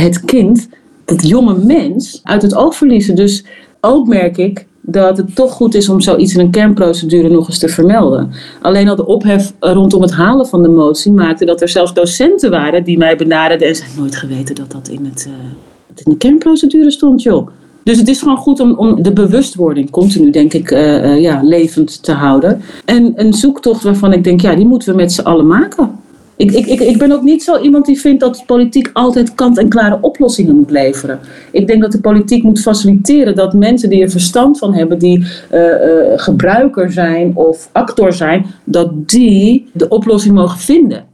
het 0.00 0.24
kind, 0.24 0.68
dat 1.04 1.28
jonge 1.28 1.58
mens, 1.64 2.20
uit 2.22 2.42
het 2.42 2.54
oog 2.54 2.76
verliezen. 2.76 3.14
Dus 3.14 3.44
ook 3.80 4.06
merk 4.06 4.36
ik 4.36 4.66
dat 4.80 5.16
het 5.16 5.34
toch 5.34 5.52
goed 5.52 5.74
is 5.74 5.88
om 5.88 6.00
zoiets 6.00 6.34
in 6.34 6.40
een 6.40 6.50
kernprocedure 6.50 7.28
nog 7.28 7.48
eens 7.48 7.58
te 7.58 7.68
vermelden. 7.68 8.30
Alleen 8.62 8.88
al 8.88 8.96
de 8.96 9.06
ophef 9.06 9.52
rondom 9.60 10.02
het 10.02 10.12
halen 10.12 10.46
van 10.46 10.62
de 10.62 10.68
motie 10.68 11.12
maakte 11.12 11.44
dat 11.44 11.60
er 11.60 11.68
zelfs 11.68 11.94
docenten 11.94 12.50
waren 12.50 12.84
die 12.84 12.98
mij 12.98 13.16
benaderden 13.16 13.68
en 13.68 13.76
zeiden 13.76 13.98
nooit 13.98 14.16
geweten 14.16 14.54
dat 14.54 14.72
dat 14.72 14.88
in, 14.88 15.04
het, 15.04 15.28
uh, 15.28 15.34
in 16.04 16.10
de 16.10 16.16
kernprocedure 16.16 16.90
stond, 16.90 17.22
joh. 17.22 17.48
Dus 17.82 17.98
het 17.98 18.08
is 18.08 18.18
gewoon 18.18 18.36
goed 18.36 18.60
om, 18.60 18.74
om 18.74 19.02
de 19.02 19.12
bewustwording 19.12 19.90
continu, 19.90 20.30
denk 20.30 20.52
ik, 20.54 20.70
uh, 20.70 21.04
uh, 21.04 21.20
ja, 21.20 21.40
levend 21.42 22.02
te 22.02 22.12
houden. 22.12 22.60
En 22.84 23.12
een 23.16 23.32
zoektocht 23.32 23.82
waarvan 23.82 24.12
ik 24.12 24.24
denk, 24.24 24.40
ja, 24.40 24.54
die 24.54 24.66
moeten 24.66 24.90
we 24.90 24.96
met 24.96 25.12
z'n 25.12 25.20
allen 25.20 25.46
maken. 25.46 25.90
Ik, 26.36 26.52
ik, 26.52 26.66
ik, 26.66 26.80
ik 26.80 26.98
ben 26.98 27.12
ook 27.12 27.22
niet 27.22 27.42
zo 27.42 27.58
iemand 27.58 27.86
die 27.86 28.00
vindt 28.00 28.20
dat 28.20 28.42
politiek 28.46 28.90
altijd 28.92 29.34
kant-en-klare 29.34 29.98
oplossingen 30.00 30.56
moet 30.56 30.70
leveren. 30.70 31.18
Ik 31.50 31.66
denk 31.66 31.82
dat 31.82 31.92
de 31.92 32.00
politiek 32.00 32.42
moet 32.42 32.60
faciliteren 32.60 33.34
dat 33.34 33.52
mensen 33.52 33.90
die 33.90 34.02
er 34.02 34.10
verstand 34.10 34.58
van 34.58 34.74
hebben, 34.74 34.98
die 34.98 35.18
uh, 35.18 35.60
uh, 35.60 35.68
gebruiker 36.16 36.92
zijn 36.92 37.32
of 37.34 37.68
actor 37.72 38.12
zijn, 38.12 38.46
dat 38.64 39.08
die 39.08 39.68
de 39.72 39.88
oplossing 39.88 40.34
mogen 40.34 40.58
vinden. 40.58 41.04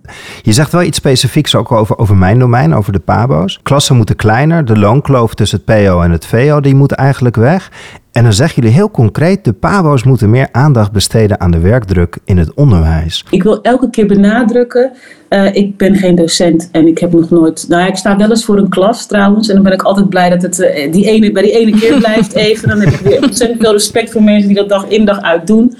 Je 0.42 0.52
zegt 0.52 0.72
wel 0.72 0.82
iets 0.82 0.98
specifieks 0.98 1.54
ook 1.54 1.72
over, 1.72 1.98
over 1.98 2.16
mijn 2.16 2.38
domein, 2.38 2.74
over 2.74 2.92
de 2.92 2.98
PABO's. 2.98 3.60
Klassen 3.62 3.96
moeten 3.96 4.16
kleiner, 4.16 4.64
de 4.64 4.78
loonkloof 4.78 5.34
tussen 5.34 5.62
het 5.64 5.84
PO 5.84 6.00
en 6.00 6.10
het 6.10 6.26
VO, 6.26 6.60
die 6.60 6.74
moet 6.74 6.92
eigenlijk 6.92 7.36
weg. 7.36 7.70
En 8.12 8.22
dan 8.22 8.32
zeggen 8.32 8.62
jullie 8.62 8.76
heel 8.76 8.90
concreet, 8.90 9.44
de 9.44 9.52
PABO's 9.52 10.02
moeten 10.02 10.30
meer 10.30 10.48
aandacht 10.52 10.92
besteden 10.92 11.40
aan 11.40 11.50
de 11.50 11.58
werkdruk 11.58 12.18
in 12.24 12.38
het 12.38 12.54
onderwijs. 12.54 13.24
Ik 13.30 13.42
wil 13.42 13.62
elke 13.62 13.90
keer 13.90 14.06
benadrukken, 14.06 14.92
uh, 15.28 15.54
ik 15.54 15.76
ben 15.76 15.96
geen 15.96 16.14
docent 16.14 16.68
en 16.72 16.86
ik 16.86 16.98
heb 16.98 17.12
nog 17.12 17.30
nooit... 17.30 17.64
Nou 17.68 17.82
ja, 17.82 17.88
ik 17.88 17.96
sta 17.96 18.16
wel 18.16 18.30
eens 18.30 18.44
voor 18.44 18.58
een 18.58 18.68
klas 18.68 19.06
trouwens 19.06 19.48
en 19.48 19.54
dan 19.54 19.64
ben 19.64 19.72
ik 19.72 19.82
altijd 19.82 20.08
blij 20.08 20.30
dat 20.30 20.42
het 20.42 20.58
uh, 20.58 20.92
die 20.92 21.06
ene, 21.06 21.32
bij 21.32 21.42
die 21.42 21.58
ene 21.58 21.78
keer 21.78 21.98
blijft 21.98 22.34
even. 22.46 22.68
Dan 22.68 22.80
heb 22.80 22.92
ik 22.92 23.00
weer 23.00 23.22
ontzettend 23.22 23.60
veel 23.60 23.72
respect 23.72 24.10
voor 24.10 24.22
mensen 24.22 24.48
die 24.48 24.56
dat 24.56 24.68
dag 24.68 24.88
in 24.88 25.04
dag 25.04 25.20
uit 25.20 25.46
doen. 25.46 25.76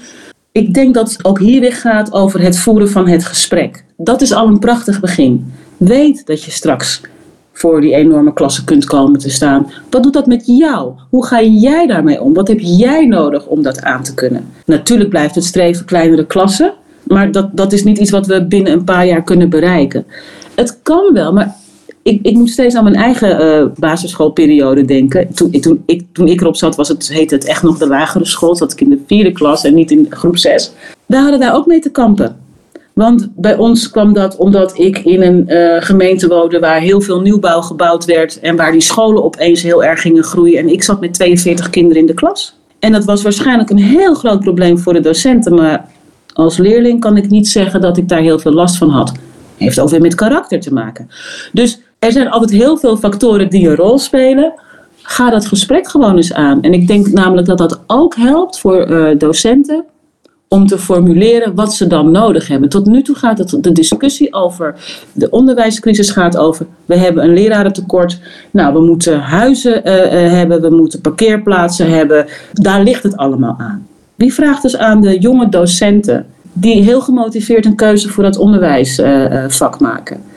Ik 0.53 0.73
denk 0.73 0.93
dat 0.93 1.11
het 1.11 1.25
ook 1.25 1.39
hier 1.39 1.61
weer 1.61 1.73
gaat 1.73 2.11
over 2.11 2.41
het 2.41 2.59
voeren 2.59 2.89
van 2.89 3.07
het 3.07 3.25
gesprek. 3.25 3.83
Dat 3.97 4.21
is 4.21 4.33
al 4.33 4.47
een 4.47 4.59
prachtig 4.59 4.99
begin. 4.99 5.53
Weet 5.77 6.25
dat 6.25 6.43
je 6.43 6.51
straks 6.51 7.01
voor 7.51 7.81
die 7.81 7.95
enorme 7.95 8.33
klasse 8.33 8.63
kunt 8.63 8.85
komen 8.85 9.19
te 9.19 9.29
staan. 9.29 9.71
Wat 9.89 10.03
doet 10.03 10.13
dat 10.13 10.27
met 10.27 10.43
jou? 10.45 10.93
Hoe 11.09 11.25
ga 11.25 11.41
jij 11.41 11.87
daarmee 11.87 12.21
om? 12.21 12.33
Wat 12.33 12.47
heb 12.47 12.59
jij 12.59 13.05
nodig 13.05 13.45
om 13.45 13.61
dat 13.61 13.81
aan 13.81 14.03
te 14.03 14.13
kunnen? 14.13 14.45
Natuurlijk 14.65 15.09
blijft 15.09 15.35
het 15.35 15.43
streven 15.43 15.85
kleinere 15.85 16.25
klassen, 16.25 16.73
maar 17.03 17.31
dat, 17.31 17.57
dat 17.57 17.73
is 17.73 17.83
niet 17.83 17.97
iets 17.97 18.11
wat 18.11 18.27
we 18.27 18.45
binnen 18.45 18.73
een 18.73 18.83
paar 18.83 19.05
jaar 19.05 19.23
kunnen 19.23 19.49
bereiken. 19.49 20.05
Het 20.55 20.79
kan 20.83 21.13
wel, 21.13 21.33
maar 21.33 21.55
ik, 22.03 22.19
ik 22.21 22.35
moet 22.35 22.49
steeds 22.49 22.75
aan 22.75 22.83
mijn 22.83 22.95
eigen 22.95 23.41
uh, 23.41 23.65
basisschoolperiode 23.79 24.85
denken. 24.85 25.33
Toen, 25.33 25.51
toen, 25.51 25.83
ik, 25.85 26.03
toen 26.11 26.27
ik 26.27 26.41
erop 26.41 26.55
zat, 26.55 26.75
was 26.75 26.87
het, 26.87 27.07
heette 27.07 27.35
het 27.35 27.45
echt 27.45 27.63
nog 27.63 27.77
de 27.77 27.87
lagere 27.87 28.25
school. 28.25 28.55
Zat 28.55 28.71
ik 28.71 28.81
in 28.81 28.89
de 28.89 28.99
vierde 29.07 29.31
klas 29.31 29.63
en 29.63 29.73
niet 29.73 29.91
in 29.91 30.07
groep 30.09 30.37
zes. 30.37 30.71
We 31.05 31.15
hadden 31.15 31.39
daar 31.39 31.55
ook 31.55 31.65
mee 31.65 31.79
te 31.79 31.91
kampen. 31.91 32.41
Want 32.93 33.27
bij 33.35 33.57
ons 33.57 33.89
kwam 33.89 34.13
dat 34.13 34.35
omdat 34.35 34.79
ik 34.79 34.97
in 34.97 35.21
een 35.21 35.45
uh, 35.47 35.81
gemeente 35.81 36.27
woonde 36.27 36.59
waar 36.59 36.79
heel 36.79 37.01
veel 37.01 37.21
nieuwbouw 37.21 37.61
gebouwd 37.61 38.05
werd 38.05 38.39
en 38.39 38.55
waar 38.55 38.71
die 38.71 38.81
scholen 38.81 39.23
opeens 39.23 39.61
heel 39.61 39.83
erg 39.83 40.01
gingen 40.01 40.23
groeien. 40.23 40.59
En 40.59 40.69
ik 40.69 40.83
zat 40.83 40.99
met 40.99 41.13
42 41.13 41.69
kinderen 41.69 42.01
in 42.01 42.07
de 42.07 42.13
klas. 42.13 42.57
En 42.79 42.91
dat 42.91 43.05
was 43.05 43.21
waarschijnlijk 43.21 43.69
een 43.69 43.77
heel 43.77 44.13
groot 44.13 44.39
probleem 44.39 44.79
voor 44.79 44.93
de 44.93 44.99
docenten, 44.99 45.55
maar 45.55 45.89
als 46.33 46.57
leerling 46.57 46.99
kan 46.99 47.17
ik 47.17 47.29
niet 47.29 47.47
zeggen 47.47 47.81
dat 47.81 47.97
ik 47.97 48.09
daar 48.09 48.21
heel 48.21 48.39
veel 48.39 48.51
last 48.51 48.77
van 48.77 48.89
had. 48.89 49.11
Heeft 49.57 49.79
ook 49.79 49.89
weer 49.89 50.01
met 50.01 50.15
karakter 50.15 50.59
te 50.59 50.73
maken. 50.73 51.09
Dus 51.51 51.81
er 52.03 52.11
zijn 52.11 52.29
altijd 52.29 52.51
heel 52.51 52.77
veel 52.77 52.97
factoren 52.97 53.49
die 53.49 53.69
een 53.69 53.75
rol 53.75 53.99
spelen. 53.99 54.53
Ga 55.01 55.29
dat 55.29 55.45
gesprek 55.45 55.87
gewoon 55.87 56.15
eens 56.15 56.33
aan. 56.33 56.61
En 56.61 56.73
ik 56.73 56.87
denk 56.87 57.07
namelijk 57.07 57.47
dat 57.47 57.57
dat 57.57 57.79
ook 57.87 58.15
helpt 58.15 58.59
voor 58.59 58.91
uh, 58.91 59.17
docenten 59.17 59.85
om 60.47 60.67
te 60.67 60.77
formuleren 60.77 61.55
wat 61.55 61.73
ze 61.73 61.87
dan 61.87 62.11
nodig 62.11 62.47
hebben. 62.47 62.69
Tot 62.69 62.85
nu 62.85 63.01
toe 63.01 63.15
gaat 63.15 63.37
het, 63.37 63.57
de 63.63 63.71
discussie 63.71 64.33
over 64.33 64.75
de 65.13 65.29
onderwijscrisis 65.29 66.09
gaat 66.09 66.37
over, 66.37 66.65
we 66.85 66.97
hebben 66.97 67.23
een 67.23 67.33
lerarentekort, 67.33 68.19
nou 68.51 68.73
we 68.73 68.81
moeten 68.81 69.19
huizen 69.19 69.87
uh, 69.87 69.95
uh, 69.95 70.31
hebben, 70.31 70.61
we 70.61 70.69
moeten 70.69 71.01
parkeerplaatsen 71.01 71.91
hebben, 71.91 72.25
daar 72.53 72.83
ligt 72.83 73.03
het 73.03 73.17
allemaal 73.17 73.55
aan. 73.57 73.87
Wie 74.15 74.33
vraagt 74.33 74.61
dus 74.61 74.77
aan 74.77 75.01
de 75.01 75.19
jonge 75.19 75.49
docenten 75.49 76.25
die 76.53 76.83
heel 76.83 77.01
gemotiveerd 77.01 77.65
een 77.65 77.75
keuze 77.75 78.09
voor 78.09 78.23
dat 78.23 78.37
onderwijsvak 78.37 79.79
maken? 79.79 80.32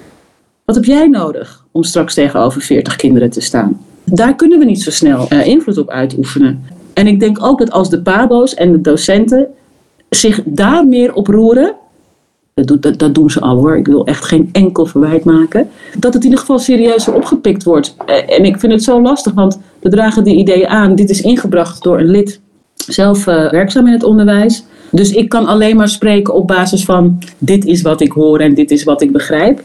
Wat 0.66 0.74
heb 0.74 0.84
jij 0.84 1.08
nodig 1.08 1.64
om 1.72 1.82
straks 1.82 2.14
tegenover 2.14 2.60
40 2.60 2.96
kinderen 2.96 3.30
te 3.30 3.40
staan? 3.40 3.80
Daar 4.04 4.34
kunnen 4.36 4.58
we 4.58 4.64
niet 4.64 4.82
zo 4.82 4.90
snel 4.90 5.28
invloed 5.28 5.78
op 5.78 5.90
uitoefenen. 5.90 6.64
En 6.92 7.06
ik 7.06 7.20
denk 7.20 7.44
ook 7.44 7.58
dat 7.58 7.70
als 7.70 7.90
de 7.90 8.02
PABO's 8.02 8.54
en 8.54 8.72
de 8.72 8.80
docenten 8.80 9.46
zich 10.10 10.40
daar 10.44 10.86
meer 10.86 11.14
op 11.14 11.26
roeren. 11.26 11.74
Dat, 12.54 13.14
doen 13.14 13.30
ze 13.30 13.40
al 13.40 13.56
hoor. 13.56 13.76
Ik 13.76 13.86
wil 13.86 14.06
echt 14.06 14.24
geen 14.24 14.48
enkel 14.52 14.86
verwijt 14.86 15.24
maken. 15.24 15.68
Dat 15.98 16.14
het 16.14 16.22
in 16.22 16.28
ieder 16.28 16.38
geval 16.38 16.58
serieuzer 16.58 17.14
opgepikt 17.14 17.64
wordt. 17.64 17.96
En 18.28 18.44
ik 18.44 18.58
vind 18.58 18.72
het 18.72 18.82
zo 18.82 19.02
lastig, 19.02 19.32
want 19.32 19.60
we 19.80 19.88
dragen 19.88 20.24
die 20.24 20.36
ideeën 20.36 20.68
aan. 20.68 20.94
Dit 20.94 21.10
is 21.10 21.20
ingebracht 21.20 21.82
door 21.82 21.98
een 21.98 22.10
lid, 22.10 22.40
zelf 22.74 23.26
uh, 23.26 23.50
werkzaam 23.50 23.86
in 23.86 23.92
het 23.92 24.04
onderwijs. 24.04 24.64
Dus 24.90 25.10
ik 25.10 25.28
kan 25.28 25.46
alleen 25.46 25.76
maar 25.76 25.88
spreken 25.88 26.34
op 26.34 26.46
basis 26.46 26.84
van 26.84 27.18
dit 27.38 27.64
is 27.64 27.82
wat 27.82 28.00
ik 28.00 28.12
hoor 28.12 28.40
en 28.40 28.54
dit 28.54 28.70
is 28.70 28.84
wat 28.84 29.02
ik 29.02 29.12
begrijp. 29.12 29.62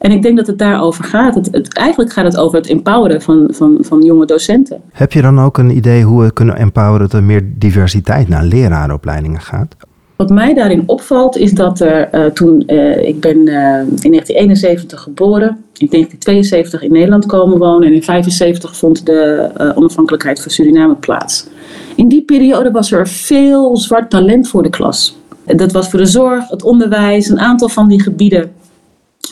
En 0.00 0.10
ik 0.10 0.22
denk 0.22 0.36
dat 0.36 0.46
het 0.46 0.58
daarover 0.58 1.04
gaat. 1.04 1.34
Het, 1.34 1.48
het, 1.52 1.74
eigenlijk 1.74 2.12
gaat 2.12 2.24
het 2.24 2.36
over 2.36 2.58
het 2.58 2.68
empoweren 2.68 3.22
van, 3.22 3.48
van, 3.52 3.76
van 3.80 4.02
jonge 4.02 4.26
docenten. 4.26 4.80
Heb 4.92 5.12
je 5.12 5.22
dan 5.22 5.40
ook 5.40 5.58
een 5.58 5.76
idee 5.76 6.02
hoe 6.02 6.22
we 6.22 6.32
kunnen 6.32 6.56
empoweren 6.56 7.00
dat 7.00 7.12
er 7.12 7.24
meer 7.24 7.42
diversiteit 7.54 8.28
naar 8.28 8.44
lerarenopleidingen 8.44 9.40
gaat? 9.40 9.76
Wat 10.16 10.30
mij 10.30 10.54
daarin 10.54 10.82
opvalt 10.86 11.36
is 11.36 11.52
dat 11.52 11.80
er 11.80 12.14
uh, 12.14 12.24
toen, 12.24 12.62
uh, 12.66 13.08
ik 13.08 13.20
ben 13.20 13.36
uh, 13.36 13.54
in 13.80 14.10
1971 14.10 15.00
geboren, 15.00 15.48
in 15.76 15.88
1972 15.90 16.82
in 16.82 16.92
Nederland 16.92 17.26
komen 17.26 17.58
wonen 17.58 17.88
en 17.88 17.94
in 17.94 18.02
1975 18.06 18.76
vond 18.76 19.06
de 19.06 19.50
onafhankelijkheid 19.74 20.42
van 20.42 20.50
Suriname 20.50 20.94
plaats. 20.94 21.46
In 21.94 22.08
die 22.08 22.22
periode 22.22 22.70
was 22.70 22.92
er 22.92 23.08
veel 23.08 23.76
zwart 23.76 24.10
talent 24.10 24.48
voor 24.48 24.62
de 24.62 24.70
klas. 24.70 25.16
Dat 25.46 25.72
was 25.72 25.90
voor 25.90 25.98
de 25.98 26.06
zorg, 26.06 26.48
het 26.48 26.62
onderwijs, 26.62 27.28
een 27.28 27.40
aantal 27.40 27.68
van 27.68 27.88
die 27.88 28.02
gebieden 28.02 28.52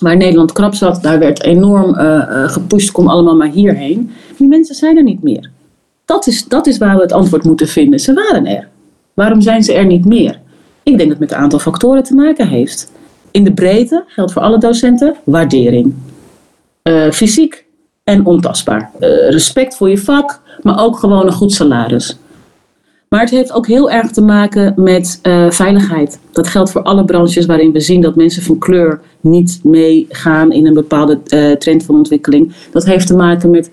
waar 0.00 0.16
Nederland 0.16 0.52
krap 0.52 0.74
zat, 0.74 1.02
daar 1.02 1.18
werd 1.18 1.42
enorm 1.42 1.94
uh, 1.94 2.02
uh, 2.04 2.48
gepusht, 2.48 2.92
kom 2.92 3.08
allemaal 3.08 3.36
maar 3.36 3.48
hierheen. 3.48 4.10
Die 4.36 4.48
mensen 4.48 4.74
zijn 4.74 4.96
er 4.96 5.02
niet 5.02 5.22
meer. 5.22 5.50
Dat 6.04 6.26
is, 6.26 6.44
dat 6.44 6.66
is 6.66 6.78
waar 6.78 6.96
we 6.96 7.02
het 7.02 7.12
antwoord 7.12 7.44
moeten 7.44 7.68
vinden. 7.68 8.00
Ze 8.00 8.12
waren 8.12 8.46
er. 8.46 8.68
Waarom 9.14 9.40
zijn 9.40 9.62
ze 9.62 9.72
er 9.72 9.86
niet 9.86 10.04
meer? 10.04 10.40
Ik 10.82 10.96
denk 10.96 10.98
dat 10.98 11.08
het 11.08 11.18
met 11.18 11.32
een 11.32 11.36
aantal 11.36 11.58
factoren 11.58 12.02
te 12.02 12.14
maken 12.14 12.48
heeft. 12.48 12.92
In 13.30 13.44
de 13.44 13.52
breedte 13.52 14.04
geldt 14.06 14.32
voor 14.32 14.42
alle 14.42 14.58
docenten 14.58 15.16
waardering. 15.24 15.94
Uh, 16.82 17.10
fysiek 17.10 17.64
en 18.04 18.26
ontastbaar. 18.26 18.90
respect 19.28 19.76
voor 19.76 19.90
je 19.90 19.98
vak, 19.98 20.40
maar 20.62 20.84
ook 20.84 20.98
gewoon 20.98 21.26
een 21.26 21.32
goed 21.32 21.52
salaris. 21.52 22.18
Maar 23.08 23.20
het 23.20 23.30
heeft 23.30 23.52
ook 23.52 23.66
heel 23.66 23.90
erg 23.90 24.10
te 24.10 24.22
maken 24.22 24.72
met 24.76 25.18
uh, 25.22 25.50
veiligheid. 25.50 26.18
Dat 26.32 26.46
geldt 26.46 26.70
voor 26.70 26.82
alle 26.82 27.04
branches 27.04 27.46
waarin 27.46 27.72
we 27.72 27.80
zien 27.80 28.00
dat 28.00 28.16
mensen 28.16 28.42
van 28.42 28.58
kleur 28.58 29.00
niet 29.20 29.60
meegaan 29.62 30.52
in 30.52 30.66
een 30.66 30.74
bepaalde 30.74 31.18
uh, 31.28 31.50
trend 31.52 31.84
van 31.84 31.94
ontwikkeling. 31.94 32.52
Dat 32.70 32.84
heeft 32.84 33.06
te 33.06 33.16
maken 33.16 33.50
met 33.50 33.70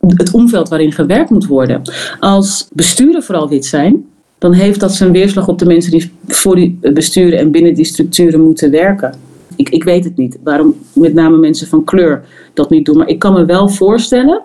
het 0.00 0.30
omveld 0.30 0.68
waarin 0.68 0.92
gewerkt 0.92 1.30
moet 1.30 1.46
worden. 1.46 1.82
Als 2.20 2.68
besturen 2.72 3.22
vooral 3.22 3.48
wit 3.48 3.66
zijn, 3.66 4.06
dan 4.38 4.52
heeft 4.52 4.80
dat 4.80 4.94
zijn 4.94 5.12
weerslag 5.12 5.48
op 5.48 5.58
de 5.58 5.66
mensen 5.66 5.90
die 5.90 6.12
voor 6.26 6.54
die 6.54 6.78
besturen 6.92 7.38
en 7.38 7.50
binnen 7.50 7.74
die 7.74 7.84
structuren 7.84 8.40
moeten 8.40 8.70
werken. 8.70 9.14
Ik, 9.56 9.68
ik 9.68 9.84
weet 9.84 10.04
het 10.04 10.16
niet 10.16 10.38
waarom 10.42 10.74
met 10.92 11.14
name 11.14 11.36
mensen 11.36 11.66
van 11.66 11.84
kleur 11.84 12.24
dat 12.54 12.70
niet 12.70 12.86
doen. 12.86 12.96
Maar 12.96 13.08
ik 13.08 13.18
kan 13.18 13.32
me 13.32 13.44
wel 13.44 13.68
voorstellen 13.68 14.42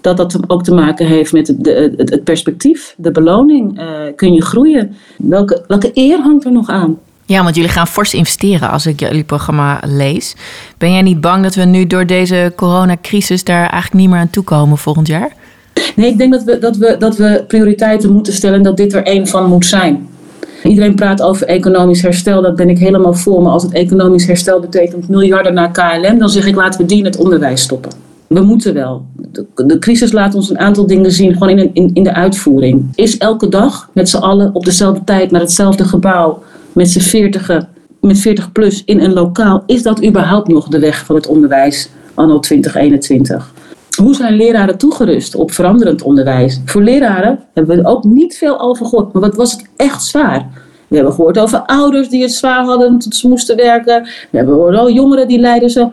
dat 0.00 0.16
dat 0.16 0.38
ook 0.46 0.64
te 0.64 0.74
maken 0.74 1.06
heeft 1.06 1.32
met 1.32 1.46
het, 1.46 1.66
het, 1.96 2.10
het 2.10 2.24
perspectief, 2.24 2.94
de 2.96 3.10
beloning. 3.10 3.80
Uh, 3.80 3.84
kun 4.16 4.32
je 4.32 4.42
groeien? 4.42 4.96
Welke, 5.16 5.64
welke 5.66 5.90
eer 5.94 6.18
hangt 6.18 6.44
er 6.44 6.52
nog 6.52 6.68
aan? 6.68 6.98
Ja, 7.26 7.42
want 7.42 7.54
jullie 7.54 7.70
gaan 7.70 7.86
fors 7.86 8.14
investeren 8.14 8.70
als 8.70 8.86
ik 8.86 9.00
jullie 9.00 9.24
programma 9.24 9.80
lees. 9.86 10.36
Ben 10.78 10.92
jij 10.92 11.02
niet 11.02 11.20
bang 11.20 11.42
dat 11.42 11.54
we 11.54 11.64
nu 11.64 11.86
door 11.86 12.06
deze 12.06 12.52
coronacrisis 12.56 13.44
daar 13.44 13.70
eigenlijk 13.70 13.94
niet 13.94 14.08
meer 14.08 14.18
aan 14.18 14.30
toe 14.30 14.44
komen 14.44 14.78
volgend 14.78 15.06
jaar? 15.06 15.32
Nee, 15.96 16.10
ik 16.10 16.18
denk 16.18 16.32
dat 16.32 16.44
we, 16.44 16.58
dat 16.58 16.76
we, 16.76 16.96
dat 16.98 17.16
we 17.16 17.44
prioriteiten 17.48 18.12
moeten 18.12 18.32
stellen 18.32 18.56
en 18.56 18.62
dat 18.62 18.76
dit 18.76 18.92
er 18.92 19.02
één 19.02 19.26
van 19.26 19.48
moet 19.48 19.66
zijn. 19.66 20.08
Iedereen 20.62 20.94
praat 20.94 21.22
over 21.22 21.46
economisch 21.46 22.02
herstel, 22.02 22.42
dat 22.42 22.56
ben 22.56 22.68
ik 22.68 22.78
helemaal 22.78 23.14
voor. 23.14 23.42
Maar 23.42 23.52
als 23.52 23.62
het 23.62 23.72
economisch 23.72 24.26
herstel 24.26 24.60
betekent 24.60 25.08
miljarden 25.08 25.54
naar 25.54 25.70
KLM, 25.70 26.18
dan 26.18 26.28
zeg 26.28 26.46
ik 26.46 26.54
laten 26.54 26.80
we 26.80 26.86
die 26.86 26.98
in 26.98 27.04
het 27.04 27.16
onderwijs 27.16 27.62
stoppen. 27.62 28.07
We 28.28 28.40
moeten 28.40 28.74
wel. 28.74 29.06
De, 29.66 29.78
crisis 29.78 30.12
laat 30.12 30.34
ons 30.34 30.50
een 30.50 30.58
aantal 30.58 30.86
dingen 30.86 31.12
zien, 31.12 31.32
gewoon 31.32 31.58
in, 31.58 31.70
in, 31.72 31.90
in 31.92 32.02
de 32.02 32.14
uitvoering. 32.14 32.88
Is 32.94 33.18
elke 33.18 33.48
dag 33.48 33.90
met 33.92 34.08
z'n 34.08 34.16
allen 34.16 34.54
op 34.54 34.64
dezelfde 34.64 35.04
tijd 35.04 35.30
naar 35.30 35.40
hetzelfde 35.40 35.84
gebouw, 35.84 36.42
met 36.72 36.90
z'n 36.90 37.00
veertigen, 37.00 37.68
met 38.00 38.18
40 38.18 38.52
plus 38.52 38.82
in 38.84 39.00
een 39.00 39.12
lokaal, 39.12 39.62
is 39.66 39.82
dat 39.82 40.04
überhaupt 40.04 40.48
nog 40.48 40.68
de 40.68 40.78
weg 40.78 41.04
van 41.04 41.14
het 41.14 41.26
onderwijs 41.26 41.88
anno 42.14 42.38
2021? 42.38 43.52
Hoe 44.02 44.14
zijn 44.14 44.36
leraren 44.36 44.78
toegerust 44.78 45.34
op 45.34 45.50
veranderend 45.50 46.02
onderwijs? 46.02 46.60
Voor 46.64 46.82
leraren 46.82 47.38
hebben 47.54 47.76
we 47.76 47.88
ook 47.88 48.04
niet 48.04 48.36
veel 48.36 48.60
over 48.60 48.86
gehoord. 48.86 49.12
Maar 49.12 49.22
wat 49.22 49.36
was 49.36 49.52
het 49.52 49.68
echt 49.76 50.04
zwaar? 50.04 50.46
We 50.88 50.96
hebben 50.96 51.14
gehoord 51.14 51.38
over 51.38 51.58
ouders 51.58 52.08
die 52.08 52.22
het 52.22 52.32
zwaar 52.32 52.64
hadden 52.64 53.02
ze 53.08 53.28
moesten 53.28 53.56
werken. 53.56 54.02
We 54.02 54.36
hebben 54.36 54.54
gehoord 54.54 54.76
over 54.76 54.92
jongeren 54.92 55.28
die 55.28 55.38
lijden 55.38 55.70
zo. 55.70 55.92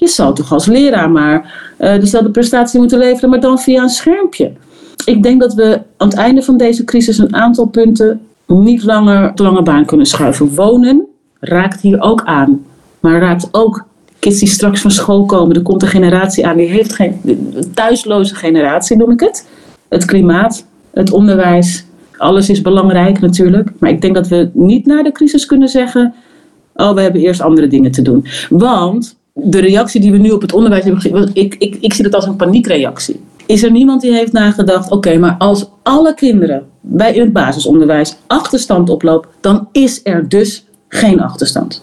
Je 0.00 0.08
zal 0.08 0.32
toch 0.32 0.52
als 0.52 0.66
leraar 0.66 1.10
maar 1.10 1.54
uh, 1.80 1.94
dezelfde 1.94 2.30
prestatie 2.30 2.78
moeten 2.80 2.98
leveren, 2.98 3.30
maar 3.30 3.40
dan 3.40 3.58
via 3.58 3.82
een 3.82 3.88
schermpje. 3.88 4.52
Ik 5.04 5.22
denk 5.22 5.40
dat 5.40 5.54
we 5.54 5.80
aan 5.96 6.08
het 6.08 6.16
einde 6.16 6.42
van 6.42 6.56
deze 6.56 6.84
crisis 6.84 7.18
een 7.18 7.34
aantal 7.34 7.66
punten 7.66 8.20
niet 8.46 8.82
langer 8.82 9.34
de 9.34 9.42
lange 9.42 9.62
baan 9.62 9.84
kunnen 9.84 10.06
schuiven. 10.06 10.54
Wonen 10.54 11.06
raakt 11.40 11.80
hier 11.80 12.00
ook 12.00 12.22
aan, 12.24 12.64
maar 13.00 13.20
raakt 13.20 13.48
ook 13.52 13.84
kids 14.18 14.38
die 14.38 14.48
straks 14.48 14.80
van 14.80 14.90
school 14.90 15.24
komen. 15.24 15.56
Er 15.56 15.62
komt 15.62 15.82
een 15.82 15.88
generatie 15.88 16.46
aan 16.46 16.56
die 16.56 16.68
heeft 16.68 16.92
geen 16.92 17.20
thuisloze 17.74 18.34
generatie, 18.34 18.96
noem 18.96 19.10
ik 19.10 19.20
het. 19.20 19.48
Het 19.88 20.04
klimaat, 20.04 20.66
het 20.90 21.12
onderwijs, 21.12 21.84
alles 22.16 22.50
is 22.50 22.62
belangrijk 22.62 23.20
natuurlijk. 23.20 23.70
Maar 23.78 23.90
ik 23.90 24.00
denk 24.00 24.14
dat 24.14 24.28
we 24.28 24.50
niet 24.52 24.86
na 24.86 25.02
de 25.02 25.12
crisis 25.12 25.46
kunnen 25.46 25.68
zeggen: 25.68 26.14
Oh, 26.74 26.94
we 26.94 27.00
hebben 27.00 27.20
eerst 27.20 27.40
andere 27.40 27.66
dingen 27.66 27.90
te 27.90 28.02
doen. 28.02 28.26
Want 28.48 29.18
de 29.44 29.60
reactie 29.60 30.00
die 30.00 30.12
we 30.12 30.18
nu 30.18 30.30
op 30.30 30.40
het 30.40 30.52
onderwijs 30.52 30.84
hebben 30.84 31.00
gezien, 31.00 31.30
ik, 31.32 31.54
ik, 31.58 31.76
ik 31.80 31.92
zie 31.92 32.04
dat 32.04 32.14
als 32.14 32.26
een 32.26 32.36
paniekreactie. 32.36 33.20
Is 33.46 33.62
er 33.62 33.70
niemand 33.70 34.00
die 34.00 34.12
heeft 34.12 34.32
nagedacht: 34.32 34.90
Oké, 34.90 35.18
maar 35.18 35.34
als 35.38 35.70
alle 35.82 36.14
kinderen 36.14 36.66
bij 36.80 37.14
het 37.14 37.32
basisonderwijs 37.32 38.16
achterstand 38.26 38.90
oplopen, 38.90 39.30
dan 39.40 39.68
is 39.72 40.00
er 40.02 40.28
dus 40.28 40.64
geen 40.88 41.20
achterstand. 41.20 41.82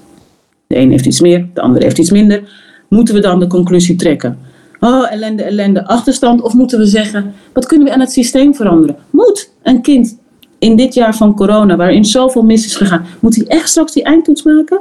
De 0.68 0.78
een 0.78 0.92
heeft 0.92 1.06
iets 1.06 1.22
meer, 1.22 1.48
de 1.54 1.62
ander 1.62 1.82
heeft 1.82 1.98
iets 1.98 2.12
minder. 2.12 2.44
Moeten 2.90 3.14
we 3.14 3.22
dan 3.22 3.40
de 3.40 3.48
conclusie 3.48 3.96
trekken? 3.96 4.38
Oh, 4.80 5.12
ellende, 5.12 5.44
ellende, 5.44 5.88
achterstand. 5.88 6.42
Of 6.42 6.54
moeten 6.54 6.80
we 6.80 6.86
zeggen, 6.86 7.34
wat 7.54 7.66
kunnen 7.66 7.88
we 7.88 7.94
aan 7.94 8.00
het 8.00 8.12
systeem 8.12 8.56
veranderen? 8.56 8.96
Moet 9.10 9.52
een 9.64 9.82
kind 9.82 10.18
in 10.60 10.76
dit 10.76 10.94
jaar 10.94 11.16
van 11.16 11.36
corona, 11.36 11.76
waarin 11.76 12.06
zoveel 12.06 12.44
mis 12.44 12.66
is 12.66 12.76
gegaan, 12.76 13.06
moet 13.20 13.36
hij 13.36 13.46
echt 13.46 13.70
straks 13.70 13.94
die 13.94 14.04
eindtoets 14.04 14.44
maken? 14.44 14.80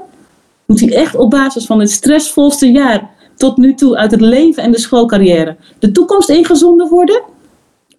Moet 0.67 0.81
hij 0.81 0.95
echt 0.95 1.17
op 1.17 1.31
basis 1.31 1.67
van 1.67 1.81
het 1.81 1.91
stressvolste 1.91 2.71
jaar 2.71 3.11
tot 3.37 3.57
nu 3.57 3.75
toe 3.75 3.97
uit 3.97 4.11
het 4.11 4.21
leven 4.21 4.63
en 4.63 4.73
de 4.73 4.79
schoolcarrière 4.79 5.57
de 5.79 5.93
toekomst 5.93 6.29
ingezonden 6.29 6.89
worden? 6.89 7.23